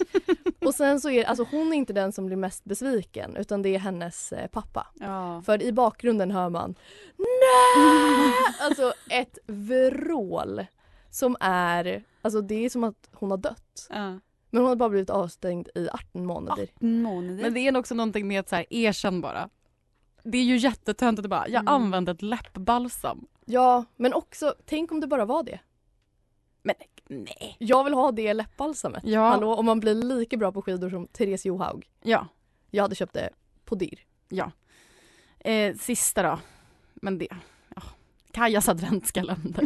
och 0.60 0.74
sen 0.74 1.00
så 1.00 1.10
är 1.10 1.24
alltså 1.24 1.46
hon 1.50 1.72
är 1.72 1.76
inte 1.76 1.92
den 1.92 2.12
som 2.12 2.26
blir 2.26 2.36
mest 2.36 2.64
besviken 2.64 3.36
utan 3.36 3.62
det 3.62 3.74
är 3.74 3.78
hennes 3.78 4.32
eh, 4.32 4.46
pappa. 4.46 4.86
Ja. 4.94 5.42
För 5.46 5.62
i 5.62 5.72
bakgrunden 5.72 6.30
hör 6.30 6.48
man 6.48 6.74
Nej! 7.16 8.32
Alltså 8.60 8.92
ett 9.10 9.38
vrål 9.46 10.66
som 11.10 11.36
är, 11.40 12.04
alltså 12.22 12.40
det 12.40 12.64
är 12.64 12.70
som 12.70 12.84
att 12.84 13.08
hon 13.12 13.30
har 13.30 13.38
dött. 13.38 13.86
Ja. 13.90 14.18
Men 14.50 14.62
hon 14.62 14.64
har 14.68 14.76
bara 14.76 14.88
blivit 14.88 15.10
avstängd 15.10 15.68
i 15.74 15.88
18 15.92 16.26
månader. 16.26 16.68
Månader. 16.80 17.42
Men 17.42 17.54
det 17.54 17.60
är 17.60 17.76
också 17.76 17.94
någonting 17.94 18.28
med 18.28 18.40
att 18.40 18.48
så 18.48 18.56
här, 18.56 18.66
erkänn 18.70 19.20
bara. 19.20 19.48
Det 20.22 20.38
är 20.38 20.42
ju 20.44 20.56
jättetöntigt 20.56 21.24
att 21.26 21.30
bara, 21.30 21.48
jag 21.48 21.60
Mm. 21.62 21.74
använde 21.74 22.12
ett 22.12 22.22
läppbalsam. 22.22 23.26
Ja, 23.44 23.84
men 23.96 24.14
också, 24.14 24.54
tänk 24.66 24.92
om 24.92 25.00
det 25.00 25.06
bara 25.06 25.24
var 25.24 25.42
det. 25.42 25.60
Men 26.62 26.74
nej. 27.08 27.56
Jag 27.58 27.84
vill 27.84 27.94
ha 27.94 28.12
det 28.12 28.34
läppbalsamet. 28.34 29.02
Ja. 29.06 29.28
Hallå, 29.28 29.54
om 29.54 29.66
man 29.66 29.80
blir 29.80 29.94
lika 29.94 30.36
bra 30.36 30.52
på 30.52 30.62
skidor 30.62 30.90
som 30.90 31.06
Therese 31.06 31.46
Johaug. 31.46 31.86
Ja, 32.02 32.26
Jag 32.70 32.82
hade 32.84 32.94
köpt 32.94 33.12
det 33.14 33.30
på 33.64 33.74
Dirr. 33.74 34.00
ja. 34.28 34.50
Eh, 35.40 35.74
sista 35.76 36.22
då. 36.22 36.38
Men 36.94 37.18
det, 37.18 37.28
ja. 37.76 37.82
Kajas 38.30 38.68
adventskalender. 38.68 39.62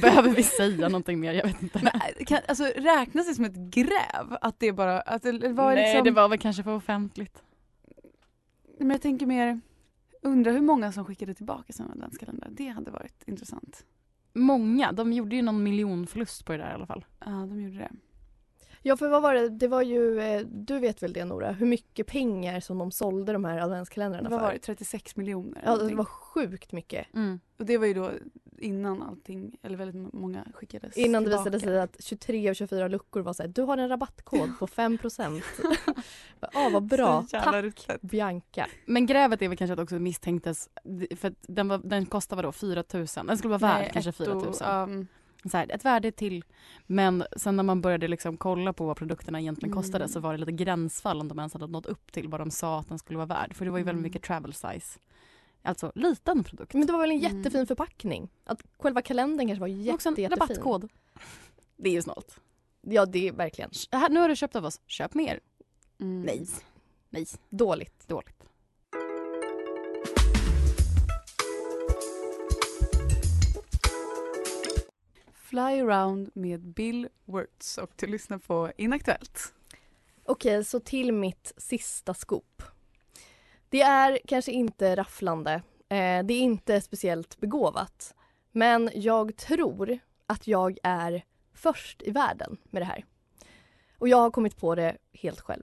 Behöver 0.00 0.30
vi 0.30 0.42
säga 0.42 0.88
någonting 0.88 1.20
mer? 1.20 1.32
Jag 1.34 1.44
vet 1.46 1.62
inte. 1.62 1.80
Men, 1.82 1.94
äh, 1.94 2.24
kan, 2.26 2.38
alltså 2.48 2.64
räknas 2.64 3.26
det 3.28 3.34
som 3.34 3.44
ett 3.44 3.56
gräv? 3.56 4.36
Att 4.40 4.60
det 4.60 4.72
bara, 4.72 5.00
att 5.00 5.22
det 5.22 5.32
var 5.52 5.74
Nej, 5.74 5.84
liksom, 5.84 6.04
det 6.04 6.10
var 6.10 6.28
väl 6.28 6.38
kanske 6.38 6.62
för 6.62 6.74
offentligt. 6.74 7.42
Men 8.78 8.90
jag 8.90 9.02
tänker 9.02 9.26
mer, 9.26 9.60
undrar 10.22 10.52
hur 10.52 10.60
många 10.60 10.92
som 10.92 11.04
skickade 11.04 11.34
tillbaka 11.34 11.72
sin 11.72 11.90
adventskalender. 11.90 12.48
Det 12.50 12.68
hade 12.68 12.90
varit 12.90 13.22
intressant. 13.26 13.84
Många, 14.36 14.92
de 14.92 15.12
gjorde 15.12 15.36
ju 15.36 15.42
någon 15.42 15.62
miljonförlust 15.62 16.44
på 16.44 16.52
det 16.52 16.58
där 16.58 16.70
i 16.70 16.74
alla 16.74 16.86
fall. 16.86 17.04
Ja, 17.20 17.30
de 17.30 17.60
gjorde 17.62 17.78
det. 17.78 17.90
Ja, 18.82 18.96
för 18.96 19.08
vad 19.08 19.22
var 19.22 19.34
det? 19.34 19.48
Det 19.48 19.68
var 19.68 19.82
ju, 19.82 20.20
eh, 20.20 20.40
du 20.46 20.78
vet 20.78 21.02
väl 21.02 21.12
det 21.12 21.24
Nora, 21.24 21.52
hur 21.52 21.66
mycket 21.66 22.06
pengar 22.06 22.60
som 22.60 22.78
de 22.78 22.90
sålde 22.90 23.32
de 23.32 23.44
här 23.44 23.58
adventskalendrarna 23.58 24.28
Vad 24.28 24.40
för? 24.40 24.46
var 24.46 24.52
det? 24.52 24.58
36 24.58 25.16
miljoner? 25.16 25.62
Ja, 25.64 25.76
det 25.76 25.94
var 25.94 26.04
sjukt 26.04 26.72
mycket. 26.72 27.14
Mm. 27.14 27.40
Och 27.58 27.66
det 27.66 27.78
var 27.78 27.86
ju 27.86 27.94
då 27.94 28.10
innan 28.60 29.02
allting, 29.02 29.56
eller 29.62 29.76
väldigt 29.76 30.12
många 30.14 30.44
skickades 30.54 30.96
Innan 30.96 31.22
det 31.24 31.28
tillbaka. 31.30 31.50
visade 31.50 31.60
sig 31.72 31.80
att 31.80 31.96
23 32.04 32.50
och 32.50 32.56
24 32.56 32.88
luckor 32.88 33.20
var 33.20 33.32
såhär, 33.32 33.48
du 33.48 33.62
har 33.62 33.78
en 33.78 33.88
rabattkod 33.88 34.58
på 34.58 34.66
5%. 34.66 35.42
Ja, 36.40 36.68
vad 36.72 36.82
bra. 36.86 37.22
Så 37.22 37.40
Tack 37.40 37.54
ruttet. 37.64 38.00
Bianca. 38.02 38.66
Men 38.86 39.06
grävet 39.06 39.42
är 39.42 39.48
väl 39.48 39.56
kanske 39.58 39.72
att 39.72 39.78
också 39.80 39.98
misstänktes, 39.98 40.68
för 41.16 41.28
att 41.28 41.34
den, 41.40 41.68
var, 41.68 41.78
den 41.78 42.06
kostade 42.06 42.42
vadå 42.42 42.52
4 42.52 42.84
000? 42.94 43.06
Den 43.26 43.38
skulle 43.38 43.48
vara 43.58 43.58
värd 43.72 43.80
Nej, 43.80 43.90
kanske 43.92 44.08
ett 44.10 44.16
4 44.16 44.34
000. 44.34 44.46
och, 44.46 44.88
um, 44.88 45.06
Så 45.50 45.56
här, 45.56 45.70
ett 45.72 45.84
värde 45.84 46.12
till. 46.12 46.44
Men 46.86 47.24
sen 47.36 47.56
när 47.56 47.62
man 47.62 47.80
började 47.80 48.08
liksom 48.08 48.36
kolla 48.36 48.72
på 48.72 48.86
vad 48.86 48.96
produkterna 48.96 49.40
egentligen 49.40 49.72
Mm. 49.72 49.82
kostade 49.82 50.08
så 50.08 50.20
var 50.20 50.32
det 50.32 50.38
lite 50.38 50.52
gränsfall 50.52 51.20
om 51.20 51.28
de 51.28 51.38
ens 51.38 51.52
hade 51.52 51.66
nått 51.66 51.86
upp 51.86 52.12
till 52.12 52.28
vad 52.28 52.40
de 52.40 52.50
sa 52.50 52.80
att 52.80 52.88
den 52.88 52.98
skulle 52.98 53.16
vara 53.16 53.26
värd. 53.26 53.54
För 53.54 53.64
det 53.64 53.70
var 53.70 53.78
ju 53.78 53.84
väldigt 53.84 53.98
Mm. 54.00 54.02
mycket 54.02 54.22
travel 54.22 54.52
size. 54.52 54.98
Alltså 55.66 55.92
liten 55.94 56.44
produkt. 56.44 56.74
Men 56.74 56.86
det 56.86 56.92
var 56.92 57.00
väl 57.00 57.10
en 57.10 57.18
Mm. 57.24 57.36
jättefin 57.36 57.66
förpackning? 57.66 58.28
Att 58.44 58.62
själva 58.78 59.02
kalendern 59.02 59.46
kanske 59.46 59.60
var 59.60 59.66
jätte, 59.68 59.94
också 59.94 60.08
en 60.08 60.14
jättefin. 60.14 60.38
rabattkod. 60.40 60.88
Det 61.76 61.88
är 61.88 61.92
ju 61.92 62.02
snålt. 62.02 62.36
Ja, 62.80 63.06
det 63.06 63.28
är 63.28 63.32
verkligen 63.32 63.70
här, 63.92 64.08
nu 64.08 64.20
har 64.20 64.28
du 64.28 64.36
köpt 64.36 64.56
av 64.56 64.64
oss, 64.64 64.80
köp 64.86 65.14
mer. 65.14 65.40
mm. 66.00 66.22
Nej. 66.22 66.46
Nej, 67.10 67.26
dåligt. 67.50 68.08
dåligt. 68.08 68.42
Fly 75.34 75.80
around 75.80 76.30
med 76.34 76.60
Bill 76.60 77.08
Wirtz 77.24 77.78
och 77.78 77.90
du 77.96 78.06
lyssnar 78.06 78.38
på 78.38 78.72
Inaktuellt. 78.76 79.52
Okej, 80.24 80.64
så 80.64 80.80
till 80.80 81.12
mitt 81.12 81.52
sista 81.56 82.14
scoop. 82.14 82.62
Det 83.76 83.82
är 83.82 84.18
kanske 84.26 84.52
inte 84.52 84.96
rafflande. 84.96 85.52
Eh, 85.88 86.24
det 86.24 86.34
är 86.34 86.40
inte 86.40 86.80
speciellt 86.80 87.40
begåvat. 87.40 88.14
Men 88.52 88.90
jag 88.94 89.36
tror 89.36 89.98
att 90.26 90.46
jag 90.46 90.78
är 90.82 91.24
först 91.54 92.02
i 92.02 92.10
världen 92.10 92.56
med 92.70 92.82
det 92.82 92.86
här. 92.86 93.04
Och 93.98 94.08
jag 94.08 94.16
har 94.16 94.30
kommit 94.30 94.56
på 94.56 94.74
det 94.74 94.96
helt 95.12 95.40
själv. 95.40 95.62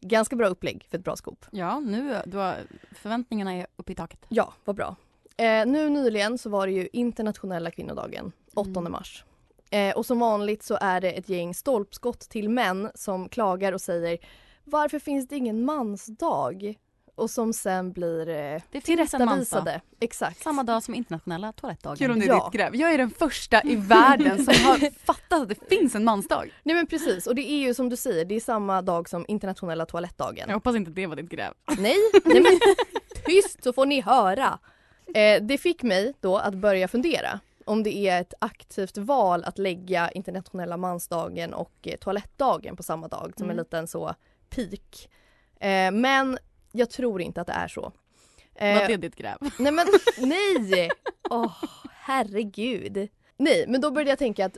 Ganska 0.00 0.36
bra 0.36 0.46
upplägg 0.48 0.86
för 0.90 0.98
ett 0.98 1.04
bra 1.04 1.16
scoop. 1.16 1.44
Ja, 1.50 1.80
nu 1.80 2.22
du 2.26 2.36
har, 2.36 2.56
förväntningarna 2.92 3.52
är 3.54 3.66
uppe 3.76 3.92
i 3.92 3.94
taket. 3.94 4.20
Ja, 4.28 4.52
vad 4.64 4.76
bra. 4.76 4.96
Eh, 5.36 5.66
nu 5.66 5.88
nyligen 5.88 6.38
så 6.38 6.50
var 6.50 6.66
det 6.66 6.72
ju 6.72 6.88
internationella 6.92 7.70
kvinnodagen, 7.70 8.32
8 8.54 8.70
Mm. 8.80 8.92
mars. 8.92 9.24
Eh, 9.70 9.96
och 9.96 10.06
som 10.06 10.18
vanligt 10.18 10.62
så 10.62 10.78
är 10.80 11.00
det 11.00 11.12
ett 11.12 11.28
gäng 11.28 11.54
stolpskott 11.54 12.20
till 12.20 12.48
män 12.48 12.90
som 12.94 13.28
klagar 13.28 13.72
och 13.72 13.80
säger 13.80 14.18
varför 14.64 14.98
finns 14.98 15.28
det 15.28 15.36
ingen 15.36 15.64
mansdag? 15.64 16.74
Och 17.16 17.30
som 17.30 17.52
sen 17.52 17.92
blir 17.92 18.28
eh, 18.28 18.60
en 18.70 18.80
tillrättavisade. 18.82 19.80
Exakt. 20.00 20.42
Samma 20.42 20.62
dag 20.62 20.82
som 20.82 20.94
internationella 20.94 21.52
toalettdagen. 21.52 21.96
Kul 21.96 22.10
om 22.10 22.18
det 22.20 22.24
är 22.24 22.28
Ja. 22.28 22.48
ditt 22.52 22.60
gräv. 22.60 22.76
Jag 22.76 22.94
är 22.94 22.98
den 22.98 23.10
första 23.10 23.62
i 23.62 23.76
världen 23.76 24.36
som 24.44 24.54
har 24.64 24.90
fattat 25.04 25.42
att 25.42 25.48
det 25.48 25.68
finns 25.68 25.94
en 25.94 26.04
mansdag. 26.04 26.50
Nej 26.62 26.76
men 26.76 26.86
precis 26.86 27.26
och 27.26 27.34
det 27.34 27.50
är 27.50 27.58
ju 27.58 27.74
som 27.74 27.88
du 27.88 27.96
säger, 27.96 28.24
det 28.24 28.34
är 28.34 28.40
samma 28.40 28.82
dag 28.82 29.08
som 29.08 29.24
internationella 29.28 29.86
toalettdagen. 29.86 30.44
Jag 30.48 30.54
hoppas 30.56 30.76
inte 30.76 30.90
det 30.90 31.06
var 31.06 31.16
ditt 31.16 31.30
gräv. 31.30 31.52
Nej, 31.78 31.96
nej 32.24 32.40
men 32.42 32.58
tyst 33.26 33.62
så 33.64 33.72
får 33.72 33.86
ni 33.86 34.00
höra. 34.00 34.58
Eh, 35.14 35.42
det 35.42 35.58
fick 35.58 35.82
mig 35.82 36.14
då 36.20 36.36
att 36.38 36.54
börja 36.54 36.88
fundera 36.88 37.40
om 37.64 37.82
det 37.82 37.96
är 37.96 38.20
ett 38.20 38.34
aktivt 38.38 38.98
val 38.98 39.44
att 39.44 39.58
lägga 39.58 40.10
internationella 40.10 40.76
mansdagen 40.76 41.54
och 41.54 41.72
eh, 41.82 41.96
toalettdagen 41.96 42.76
på 42.76 42.82
samma 42.82 43.08
dag 43.08 43.32
som 43.36 43.44
en 43.44 43.50
Mm. 43.50 43.56
liten 43.56 43.86
så 43.86 44.14
peak. 44.50 45.08
Eh, 45.60 45.90
men 45.92 46.38
jag 46.76 46.90
tror 46.90 47.22
inte 47.22 47.40
att 47.40 47.46
det 47.46 47.52
är 47.52 47.68
så. 47.68 47.92
Eh, 48.54 48.86
det 48.88 48.96
ditt 48.96 49.16
gräv? 49.16 49.38
Nej 49.58 49.72
men 49.72 49.86
nej! 50.18 50.90
Åh 51.30 51.64
herregud. 51.90 53.08
Nej 53.36 53.64
men 53.68 53.80
då 53.80 53.90
började 53.90 54.10
jag 54.10 54.18
tänka 54.18 54.46
att 54.46 54.56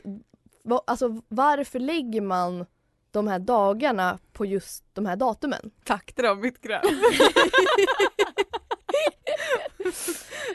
va, 0.63 0.81
alltså, 0.87 1.21
varför 1.27 1.79
lägger 1.79 2.21
man 2.21 2.65
de 3.11 3.27
här 3.27 3.39
dagarna 3.39 4.19
på 4.33 4.45
just 4.45 4.83
de 4.93 5.05
här 5.05 5.15
datumen? 5.15 5.71
Tack, 5.83 6.11
det 6.15 6.21
var 6.21 6.35
mitt 6.35 6.61
gräv. 6.61 6.81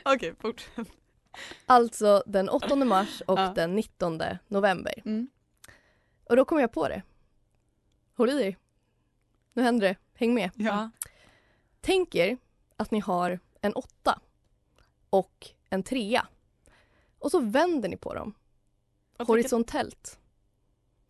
Okej, 0.05 0.35
fortsätt. 0.41 0.89
Alltså 1.67 2.23
den 2.27 2.49
8 2.49 2.77
mars 2.77 3.23
och 3.27 3.39
Ja. 3.39 3.53
den 3.57 3.75
19 3.75 4.21
november. 4.49 4.95
Mm. 5.05 5.29
Och 6.25 6.37
då 6.37 6.45
kom 6.45 6.61
jag 6.61 6.73
på 6.73 6.89
det. 6.89 7.03
Håll 8.17 8.31
i 8.31 8.43
er. 8.47 8.57
Nu 9.53 9.63
händer 9.63 9.89
det. 9.89 9.97
Häng 10.15 10.35
med. 10.35 10.51
Ja. 10.55 10.91
Tänk 11.85 12.15
er 12.15 12.39
att 12.77 12.91
ni 12.91 13.01
har 13.01 13.39
en 13.61 13.73
åtta 13.73 14.21
och 15.11 15.51
en 15.71 15.83
trea. 15.83 16.27
Och 17.19 17.31
så 17.31 17.41
vänder 17.41 17.89
ni 17.89 17.97
på 17.97 18.15
dem. 18.15 18.35
Vad 19.17 19.29
Horisontellt. 19.29 20.19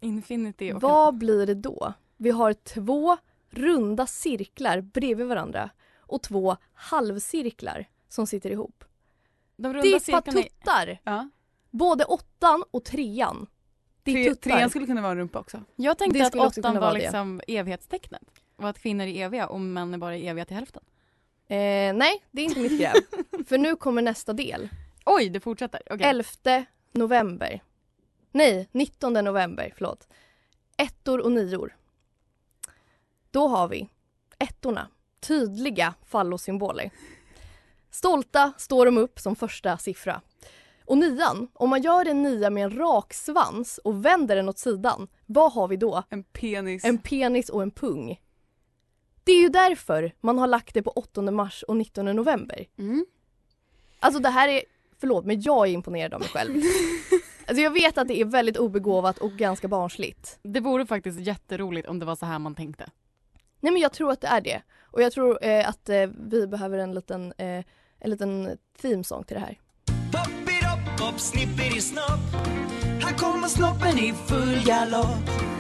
Infinity 0.00 0.72
och 0.72 0.80
Vad 0.80 1.18
blir 1.18 1.46
det 1.46 1.54
då? 1.54 1.92
Vi 2.16 2.30
har 2.30 2.52
två 2.52 3.16
runda 3.50 4.06
cirklar 4.06 4.80
bredvid 4.80 5.26
varandra 5.26 5.70
och 5.96 6.22
två 6.22 6.56
halvcirklar 6.74 7.86
som 8.08 8.26
sitter 8.26 8.50
ihop. 8.50 8.84
de 9.56 9.62
Det 9.62 9.68
runda 9.78 9.96
är 9.96 10.00
cirklarna 10.00 10.38
är- 10.40 10.42
tuttar! 10.42 11.00
ja. 11.04 11.28
Både 11.70 12.04
åttan 12.04 12.64
och 12.70 12.84
trean. 12.84 13.46
Det 14.02 14.10
är 14.10 14.14
Tre, 14.14 14.24
tuttar. 14.34 14.50
trean 14.50 14.70
skulle 14.70 14.86
kunna 14.86 15.00
vara 15.02 15.12
en 15.12 15.18
rumpa 15.18 15.38
också. 15.38 15.62
Jag 15.76 15.98
tänkte 15.98 16.18
Det 16.18 16.26
att 16.26 16.34
åttan 16.34 16.52
kunna 16.52 16.74
var 16.74 16.80
vara 16.80 16.92
det. 16.92 16.98
liksom 16.98 17.40
evighetstecknet. 17.48 18.22
Och 18.56 18.68
att 18.68 18.78
kvinnor 18.78 19.06
är 19.06 19.24
eviga 19.24 19.46
och 19.46 19.60
män 19.60 19.94
är 19.94 19.98
bara 19.98 20.16
eviga 20.16 20.44
till 20.44 20.56
hälften. 20.56 20.82
Eh, 21.48 21.94
nej, 21.94 22.24
det 22.30 22.42
är 22.42 22.44
inte 22.44 22.60
mitt 22.60 22.78
gräv. 22.78 22.94
För 23.46 23.58
nu 23.58 23.76
kommer 23.76 24.02
nästa 24.02 24.32
del. 24.32 24.68
Oj, 25.04 25.28
det 25.28 25.40
fortsätter. 25.40 25.82
Okej. 25.90 26.06
11 26.06 26.66
november. 26.92 27.62
Nej, 28.32 28.68
19 28.72 29.12
november, 29.12 29.72
förlåt. 29.76 30.08
Ettor 30.76 31.20
och 31.20 31.32
nior. 31.32 31.76
Då 33.30 33.48
har 33.48 33.68
vi 33.68 33.88
ettorna, 34.38 34.88
tydliga 35.20 35.94
fallosymboler. 36.04 36.90
Stolta 37.90 38.52
står 38.58 38.86
de 38.86 38.98
upp 38.98 39.20
som 39.20 39.36
första 39.36 39.78
siffra. 39.78 40.20
Och 40.84 40.98
nian, 40.98 41.48
om 41.52 41.70
man 41.70 41.82
gör 41.82 42.06
en 42.06 42.22
nia 42.22 42.50
med 42.50 42.64
en 42.64 42.78
rak 42.78 43.14
svans 43.14 43.78
och 43.78 44.04
vänder 44.04 44.36
den 44.36 44.48
åt 44.48 44.58
sidan, 44.58 45.08
vad 45.26 45.52
har 45.52 45.68
vi 45.68 45.76
då? 45.76 46.02
En 46.08 46.24
penis. 46.24 46.84
En 46.84 46.98
penis 46.98 47.48
och 47.48 47.62
en 47.62 47.70
pung. 47.70 48.20
Det 49.24 49.32
är 49.32 49.40
ju 49.40 49.48
därför 49.48 50.12
man 50.20 50.38
har 50.38 50.46
lagt 50.46 50.74
det 50.74 50.82
på 50.82 50.90
8 50.90 51.22
mars 51.22 51.62
och 51.68 51.76
19 51.76 52.04
november. 52.04 52.66
Mm. 52.78 53.06
Alltså 54.00 54.20
det 54.20 54.28
här 54.28 54.48
är, 54.48 54.62
förlåt 55.00 55.24
men 55.24 55.42
jag 55.42 55.68
är 55.68 55.72
imponerad 55.72 56.14
av 56.14 56.20
mig 56.20 56.28
själv. 56.28 56.54
Alltså 57.46 57.62
jag 57.62 57.70
vet 57.70 57.98
att 57.98 58.08
det 58.08 58.20
är 58.20 58.24
väldigt 58.24 58.56
obegåvat 58.56 59.18
och 59.18 59.32
ganska 59.32 59.68
barnsligt. 59.68 60.38
Det 60.42 60.60
vore 60.60 60.86
faktiskt 60.86 61.20
jätteroligt 61.20 61.88
om 61.88 61.98
det 61.98 62.06
var 62.06 62.16
så 62.16 62.26
här 62.26 62.38
man 62.38 62.54
tänkte. 62.54 62.90
Nej 63.60 63.72
men 63.72 63.82
jag 63.82 63.92
tror 63.92 64.12
att 64.12 64.20
det 64.20 64.26
är 64.26 64.40
det. 64.40 64.62
Och 64.82 65.02
jag 65.02 65.12
tror 65.12 65.44
eh, 65.44 65.68
att 65.68 65.88
eh, 65.88 66.06
vi 66.30 66.46
behöver 66.46 66.78
en 66.78 66.94
liten, 66.94 67.32
eh, 67.38 67.64
en 67.98 68.10
liten 68.10 68.58
themesång 68.82 69.24
till 69.24 69.34
det 69.34 69.40
här. 69.40 69.58
Poppidi-dopp, 70.12 71.00
hopp, 71.00 71.20
snippidi-snopp 71.20 72.34
Här 73.02 73.18
kommer 73.18 73.48
snoppen 73.48 73.98
i 73.98 74.12
full 74.12 74.64
galopp 74.64 75.53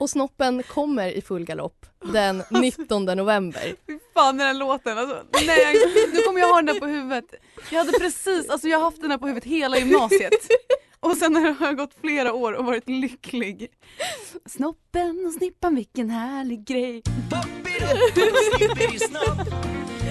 Och 0.00 0.10
snoppen 0.10 0.62
kommer 0.62 1.08
i 1.08 1.22
full 1.22 1.44
galopp 1.44 1.86
den 2.12 2.42
19 2.50 3.04
november. 3.04 3.60
Fy 3.86 3.98
fan 4.14 4.36
den 4.36 4.46
här 4.46 4.54
låten 4.54 4.98
alltså. 4.98 5.22
Nej, 5.46 5.76
nu 6.12 6.22
kommer 6.22 6.40
jag 6.40 6.48
ha 6.48 6.56
den 6.56 6.66
där 6.66 6.80
på 6.80 6.86
huvudet. 6.86 7.24
Jag 7.70 7.78
hade 7.78 7.98
precis, 7.98 8.48
alltså 8.50 8.68
jag 8.68 8.78
har 8.78 8.84
haft 8.84 9.00
den 9.00 9.10
här 9.10 9.18
på 9.18 9.26
huvudet 9.26 9.48
hela 9.48 9.78
gymnasiet. 9.78 10.32
Och 11.00 11.16
sen 11.16 11.36
har 11.36 11.56
jag 11.66 11.76
gått 11.76 11.94
flera 12.00 12.32
år 12.32 12.52
och 12.52 12.64
varit 12.64 12.88
lycklig. 12.88 13.70
Snoppen 14.46 15.26
och 15.26 15.32
snippan 15.32 15.74
vilken 15.74 16.10
härlig 16.10 16.64
grej. 16.64 17.02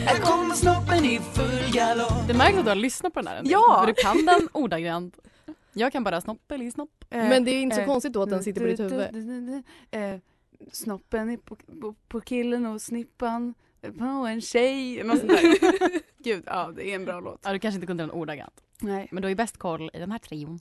Här 0.06 0.20
kommer 0.20 0.56
snoppen 0.56 1.06
i 1.06 1.20
full 1.34 1.74
galopp 1.74 2.28
Det 2.28 2.34
märks 2.34 2.58
att 2.58 2.64
du 2.64 2.70
har 2.70 2.76
lyssnat 2.76 3.14
på 3.14 3.20
den 3.20 3.28
här 3.28 3.36
del, 3.36 3.52
Ja! 3.52 3.78
För 3.80 3.88
du 3.88 3.94
kan 3.94 4.26
den 4.26 4.50
ordagrant. 4.52 5.16
Jag 5.74 5.92
kan 5.92 6.04
bara 6.04 6.22
snoppeli-snopp. 6.22 7.06
Men 7.10 7.44
det 7.44 7.52
är 7.52 7.62
inte 7.62 7.76
så 7.76 7.82
eh, 7.82 7.88
konstigt 7.88 8.14
då 8.14 8.22
att 8.22 8.30
den 8.30 8.44
sitter 8.44 8.62
på 8.62 8.68
ditt 8.68 8.80
huvud. 8.80 9.64
Eh, 9.92 10.16
snoppen 10.72 11.30
är 11.30 11.38
på, 11.38 11.56
på, 11.56 11.96
på 12.08 12.22
killen 12.22 12.66
och 12.66 12.82
snippan 12.82 13.54
på 13.98 14.04
en 14.04 14.42
tjej. 14.42 15.04
Något 15.04 15.20
sånt 15.20 15.32
där. 15.32 16.02
Gud, 16.24 16.44
ja 16.46 16.72
det 16.76 16.92
är 16.92 16.96
en 16.96 17.06
bra 17.06 17.20
låt. 17.20 17.40
Ja, 17.44 17.54
du 17.54 17.60
kanske 17.60 17.76
inte 17.76 17.88
kunde 17.88 18.04
den 18.04 18.12
ordagrant. 18.12 18.64
Nej. 18.82 19.08
Men 19.12 19.22
du 19.22 19.26
har 19.26 19.30
ju 19.30 19.36
bäst 19.36 19.58
koll 19.58 19.92
i 19.94 20.00
den 20.00 20.12
här 20.12 20.20
trion. 20.20 20.60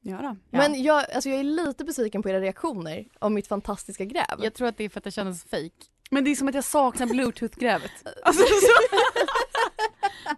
Ja 0.00 0.22
då. 0.22 0.36
Men 0.58 0.82
jag, 0.82 1.10
alltså 1.10 1.30
jag 1.30 1.38
är 1.38 1.44
lite 1.44 1.84
besviken 1.84 2.22
på 2.22 2.28
era 2.28 2.40
reaktioner 2.40 3.08
av 3.18 3.32
mitt 3.32 3.46
fantastiska 3.46 4.04
gräv. 4.04 4.38
Jag 4.38 4.54
tror 4.54 4.68
att 4.68 4.76
det 4.76 4.84
är 4.84 4.88
för 4.88 5.00
att 5.00 5.04
det 5.04 5.10
kändes 5.10 5.44
fake. 5.44 5.70
Men 6.10 6.24
det 6.24 6.30
är 6.30 6.34
som 6.34 6.48
att 6.48 6.54
jag 6.54 6.64
saknar 6.64 7.06
bluetooth-grävet. 7.06 7.90
Alltså, 8.22 8.42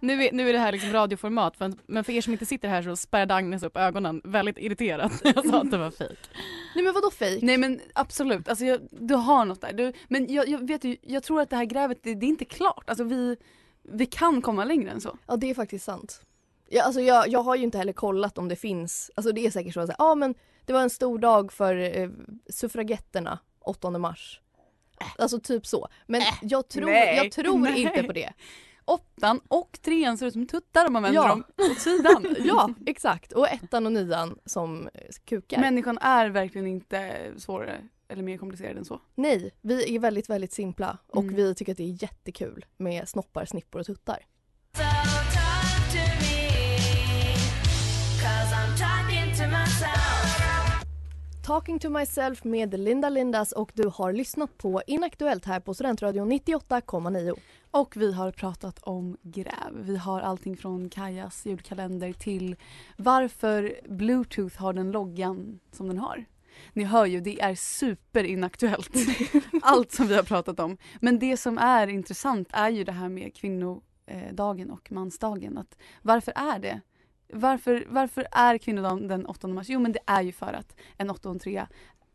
Nu 0.01 0.23
är, 0.23 0.31
nu 0.31 0.49
är 0.49 0.53
det 0.53 0.59
här 0.59 0.71
liksom 0.71 0.93
radioformat, 0.93 1.57
för, 1.57 1.73
men 1.85 2.03
för 2.03 2.13
er 2.13 2.21
som 2.21 2.33
inte 2.33 2.45
sitter 2.45 2.69
här 2.69 2.81
så 2.81 2.95
spärrade 2.95 3.35
Agnes 3.35 3.63
upp 3.63 3.77
ögonen 3.77 4.21
väldigt 4.23 4.57
irriterat 4.57 5.23
när 5.23 5.33
jag 5.35 5.49
sa 5.49 5.61
att 5.61 5.71
det 5.71 5.77
var 5.77 5.91
fake. 5.91 6.15
Nej 6.75 6.83
men 6.83 6.93
vadå 6.93 7.11
fake? 7.11 7.39
Nej 7.41 7.57
men 7.57 7.81
absolut, 7.93 8.49
alltså 8.49 8.65
jag, 8.65 8.79
du 8.91 9.13
har 9.13 9.45
något 9.45 9.61
där. 9.61 9.73
Du, 9.73 9.93
men 10.07 10.33
jag, 10.33 10.47
jag 10.47 10.67
vet 10.67 10.83
ju, 10.83 10.97
jag 11.01 11.23
tror 11.23 11.41
att 11.41 11.49
det 11.49 11.55
här 11.55 11.65
grävet, 11.65 12.03
det, 12.03 12.15
det 12.15 12.25
är 12.25 12.27
inte 12.27 12.45
klart. 12.45 12.89
Alltså 12.89 13.03
vi, 13.03 13.37
vi 13.83 14.05
kan 14.05 14.41
komma 14.41 14.65
längre 14.65 14.91
än 14.91 15.01
så. 15.01 15.17
Ja 15.27 15.35
det 15.35 15.49
är 15.49 15.53
faktiskt 15.53 15.85
sant. 15.85 16.21
Ja, 16.69 16.83
alltså 16.83 17.01
jag, 17.01 17.27
jag 17.27 17.43
har 17.43 17.55
ju 17.55 17.63
inte 17.63 17.77
heller 17.77 17.93
kollat 17.93 18.37
om 18.37 18.47
det 18.47 18.55
finns, 18.55 19.11
alltså 19.15 19.31
det 19.31 19.45
är 19.45 19.51
säkert 19.51 19.73
så 19.73 19.79
att 19.79 19.87
säga, 19.87 19.95
ja 19.99 20.15
men 20.15 20.35
det 20.65 20.73
var 20.73 20.81
en 20.81 20.89
stor 20.89 21.19
dag 21.19 21.53
för 21.53 21.97
eh, 21.97 22.09
suffragetterna 22.49 23.39
8 23.59 23.89
mars. 23.89 24.41
Alltså 25.17 25.39
typ 25.39 25.65
så. 25.65 25.87
Men 26.07 26.21
jag 26.41 26.67
tror, 26.67 26.85
nej, 26.85 27.17
jag 27.17 27.31
tror 27.31 27.59
nej. 27.59 27.81
inte 27.81 28.03
på 28.03 28.13
det. 28.13 28.33
Åttan 28.85 29.41
och 29.47 29.79
trean 29.81 30.17
ser 30.17 30.25
ut 30.25 30.33
som 30.33 30.47
tuttar 30.47 30.87
om 30.87 30.93
man 30.93 31.03
vänder 31.03 31.21
Ja. 31.21 31.27
dem 31.27 31.43
åt 31.71 31.79
sidan. 31.79 32.35
Ja 32.39 32.69
exakt 32.85 33.31
och 33.31 33.47
ettan 33.49 33.85
och 33.85 33.91
nian 33.91 34.39
som 34.45 34.89
kukar. 35.25 35.61
Människan 35.61 35.97
är 35.97 36.29
verkligen 36.29 36.67
inte 36.67 37.15
svårare 37.37 37.81
eller 38.07 38.23
mer 38.23 38.37
komplicerad 38.37 38.77
än 38.77 38.85
så. 38.85 39.01
Nej, 39.15 39.51
vi 39.61 39.95
är 39.95 39.99
väldigt 39.99 40.29
väldigt 40.29 40.53
simpla 40.53 40.97
och 41.07 41.23
Mm. 41.23 41.35
vi 41.35 41.55
tycker 41.55 41.71
att 41.71 41.77
det 41.77 41.83
är 41.83 42.03
jättekul 42.03 42.65
med 42.77 43.09
snoppar, 43.09 43.45
snippor 43.45 43.79
och 43.79 43.85
tuttar. 43.85 44.25
Talking 51.45 51.79
to 51.79 51.89
myself 51.89 52.43
med 52.43 52.79
Linda 52.79 53.09
Lindas 53.09 53.51
och 53.51 53.71
du 53.73 53.87
har 53.87 54.13
lyssnat 54.13 54.57
på 54.57 54.81
Inaktuellt 54.87 55.45
här 55.45 55.59
på 55.59 55.73
Studentradion 55.73 56.31
98,9. 56.31 57.35
Och 57.71 57.97
vi 57.97 58.13
har 58.13 58.31
pratat 58.31 58.79
om 58.83 59.17
gräv. 59.21 59.73
Vi 59.73 59.97
har 59.97 60.21
allting 60.21 60.57
från 60.57 60.89
Kajas 60.89 61.45
julkalender 61.45 62.13
till 62.13 62.55
varför 62.97 63.79
Bluetooth 63.89 64.61
har 64.61 64.73
den 64.73 64.91
loggan 64.91 65.59
som 65.71 65.87
den 65.87 65.97
har. 65.97 66.25
Ni 66.73 66.83
hör 66.83 67.05
ju, 67.05 67.21
det 67.21 67.41
är 67.41 67.55
superinaktuellt. 67.55 68.95
Allt 69.61 69.91
som 69.91 70.07
vi 70.07 70.15
har 70.15 70.23
pratat 70.23 70.59
om. 70.59 70.77
Men 71.01 71.19
det 71.19 71.37
som 71.37 71.57
är 71.57 71.87
intressant 71.87 72.47
är 72.51 72.69
ju 72.69 72.83
det 72.83 72.91
här 72.91 73.09
med 73.09 73.35
kvinnodagen 73.35 74.71
och 74.71 74.91
mansdagen. 74.91 75.57
Att 75.57 75.77
varför 76.01 76.33
är 76.35 76.59
det? 76.59 76.81
Varför, 77.27 77.85
varför 77.89 78.27
är 78.31 78.57
kvinnodagen 78.57 79.07
den 79.07 79.25
8 79.25 79.47
mars? 79.47 79.69
Jo 79.69 79.79
men 79.79 79.91
det 79.91 79.99
är 80.05 80.21
ju 80.21 80.31
för 80.31 80.53
att 80.53 80.75
en 80.97 81.09
8 81.09 81.29
och 81.29 81.35
en 81.35 81.39
3 81.39 81.65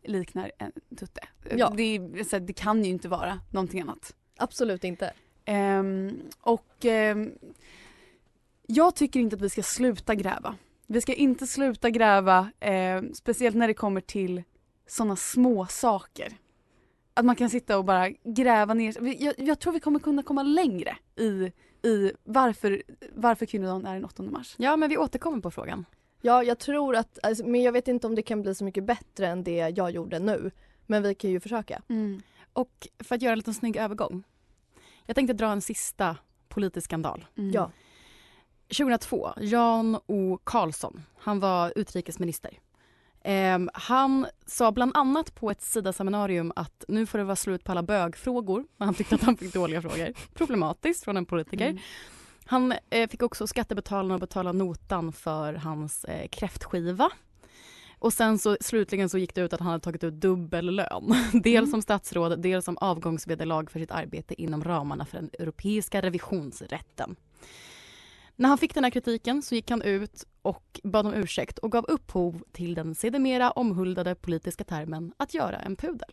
liknar 0.05 0.53
en 0.59 0.73
tutte. 0.97 1.21
Ja. 1.57 1.73
Det, 1.77 1.99
här, 2.33 2.41
det 2.41 2.53
kan 2.53 2.85
ju 2.85 2.91
inte 2.91 3.09
vara 3.09 3.41
någonting 3.51 3.81
annat. 3.81 4.15
Absolut 4.37 4.85
inte. 4.85 5.13
Ehm, 5.45 6.21
och 6.41 6.85
ehm, 6.85 7.33
jag 8.67 8.97
tycker 8.97 9.21
inte 9.21 9.37
att 9.37 9.43
vi 9.43 9.51
ska 9.51 9.63
sluta 9.63 10.15
gräva. 10.15 10.57
Vi 10.87 11.01
ska 11.01 11.15
inte 11.15 11.47
sluta 11.47 11.91
gräva, 11.91 12.51
ehm, 12.61 13.15
speciellt 13.15 13.57
när 13.57 13.69
det 13.69 13.75
kommer 13.75 14.01
till 14.01 14.43
sådana 14.87 15.17
små 15.17 15.67
saker. 15.67 16.33
Att 17.15 17.25
man 17.25 17.37
kan 17.37 17.51
sitta 17.51 17.79
och 17.79 17.85
bara 17.85 18.09
gräva 18.25 18.75
ner 18.75 19.23
jag, 19.23 19.35
jag 19.39 19.59
tror 19.59 19.73
vi 19.73 19.81
kommer 19.81 19.99
kunna 19.99 20.23
komma 20.23 20.43
längre 20.43 20.97
i, 21.17 21.53
i 21.83 22.13
varför, 22.25 22.83
varför 23.15 23.47
kvinnodagen 23.47 23.87
är 23.87 23.95
den 23.95 24.05
8 24.05 24.23
mars. 24.23 24.55
Ja, 24.59 24.77
men 24.77 24.89
vi 24.89 24.99
återkommer 24.99 25.41
på 25.41 25.51
frågan. 25.51 25.85
Ja, 26.21 26.43
jag 26.43 26.59
tror 26.59 26.97
att, 26.97 27.19
alltså, 27.23 27.47
men 27.47 27.63
jag 27.63 27.73
vet 27.73 27.89
inte 27.89 28.07
om 28.07 28.15
det 28.15 28.23
kan 28.23 28.43
bli 28.43 28.55
så 28.55 28.65
mycket 28.65 28.85
bättre 28.85 29.27
än 29.27 29.45
det 29.45 29.57
jag 29.77 29.91
gjorde 29.91 30.19
nu. 30.19 30.51
Men 30.87 31.03
vi 31.03 31.15
kan 31.15 31.31
ju 31.31 31.41
försöka. 31.41 31.83
Och 32.53 32.89
för 32.99 33.15
att 33.15 33.23
göra 33.23 33.33
en 33.33 33.39
liten 33.39 33.55
snygg 33.55 33.77
övergång. 33.77 34.23
Jag 35.07 35.17
tänkte 35.17 35.33
dra 35.33 35.53
en 35.53 35.61
sista 35.61 36.17
politisk 36.49 36.85
skandal. 36.85 37.27
Mm. 37.37 37.51
Ja. 37.51 37.71
2002, 38.69 39.31
Jan 39.41 39.99
O 40.07 40.39
Karlsson, 40.45 41.03
han 41.19 41.41
var 41.41 41.73
utrikesminister. 41.77 42.59
Ehm, 43.25 43.71
han 43.75 44.27
sa 44.47 44.73
bland 44.73 44.97
annat 44.97 45.35
på 45.35 45.51
ett 45.51 45.63
Sida-seminarium 45.63 46.53
att 46.57 46.85
nu 46.89 47.07
får 47.07 47.19
det 47.19 47.25
vara 47.25 47.37
slut 47.37 47.65
på 47.65 47.73
alla 47.73 47.83
bögfrågor. 47.83 48.65
Han 48.79 48.95
tyckte 48.95 49.15
att 49.15 49.23
han 49.23 49.37
fick 49.37 49.55
dåliga 49.55 49.83
frågor. 49.83 50.13
Problematiskt 50.35 51.05
från 51.05 51.17
en 51.17 51.27
politiker. 51.27 51.67
Mm. 51.67 51.83
Han 52.45 52.75
eh, 52.91 53.09
fick 53.09 53.23
också 53.23 53.47
skattebetalarna 53.47 54.15
att 54.15 54.21
betala 54.21 54.53
notan 54.53 55.13
för 55.13 55.55
hans 55.55 56.05
eh, 56.05 56.29
kräftskiva. 56.29 57.11
Och 57.99 58.13
sen 58.13 58.39
så 58.39 58.57
slutligen 58.61 59.09
så 59.09 59.19
gick 59.19 59.35
det 59.35 59.41
ut 59.41 59.53
att 59.53 59.61
han 59.61 59.69
hade 59.69 59.85
tagit 59.85 60.05
ut 60.05 60.15
dubbel 60.15 60.75
lön. 60.75 61.15
Dels 61.43 61.71
som 61.71 61.83
statsråd, 61.83 62.43
dels 62.43 62.65
som 62.65 62.79
avgångsvederlag 62.79 63.71
för 63.71 63.81
sitt 63.81 63.91
arbete 63.91 64.43
inom 64.43 64.65
ramarna 64.65 65.07
för 65.07 65.19
den 65.19 65.31
europeiska 65.39 66.03
revisionsrätten. 66.03 67.17
När 68.41 68.49
han 68.49 68.59
fick 68.59 68.75
den 68.75 68.85
här 68.85 68.91
kritiken 68.91 69.43
så 69.43 69.55
gick 69.55 69.71
han 69.71 69.83
ut 69.83 70.25
och 70.43 70.81
bad 70.83 71.07
om 71.07 71.15
ursäkt 71.15 71.59
och 71.59 71.73
gav 71.73 71.85
upphov 71.85 72.43
till 72.53 72.75
den 72.75 72.95
sedermera 72.95 73.51
omhuldade 73.51 74.15
politiska 74.15 74.65
termen 74.65 75.13
att 75.17 75.35
göra 75.35 75.57
en 75.57 75.77
pudel. 75.77 76.11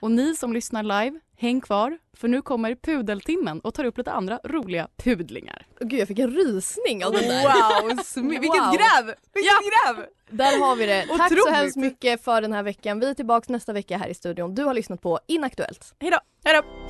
Och 0.00 0.10
ni 0.10 0.36
som 0.36 0.52
lyssnar 0.52 0.82
live, 0.82 1.20
häng 1.36 1.60
kvar 1.60 1.98
för 2.16 2.28
nu 2.28 2.42
kommer 2.42 2.74
pudeltimmen 2.74 3.60
och 3.60 3.74
tar 3.74 3.84
upp 3.84 3.98
lite 3.98 4.12
andra 4.12 4.40
roliga 4.44 4.88
pudlingar. 4.96 5.66
Gud, 5.80 6.00
jag 6.00 6.08
fick 6.08 6.18
en 6.18 6.30
rysning 6.30 7.04
av 7.04 7.12
den 7.12 7.22
där. 7.22 7.42
Wow, 7.42 7.88
vilket 8.30 8.52
gräv! 8.52 9.14
Vilket 9.34 9.60
gräv! 9.60 10.06
Där 10.30 10.60
har 10.60 10.76
vi 10.76 10.86
det. 10.86 11.06
Tack 11.06 11.28
så 11.28 11.34
Otroligt. 11.34 11.54
hemskt 11.54 11.76
mycket 11.76 12.24
för 12.24 12.42
den 12.42 12.52
här 12.52 12.62
veckan. 12.62 13.00
Vi 13.00 13.10
är 13.10 13.14
tillbaka 13.14 13.52
nästa 13.52 13.72
vecka 13.72 13.98
här 13.98 14.08
i 14.08 14.14
studion. 14.14 14.54
Du 14.54 14.64
har 14.64 14.74
lyssnat 14.74 15.00
på 15.00 15.20
Inaktuellt. 15.26 15.94
Hejdå! 16.00 16.18
Hejdå! 16.44 16.89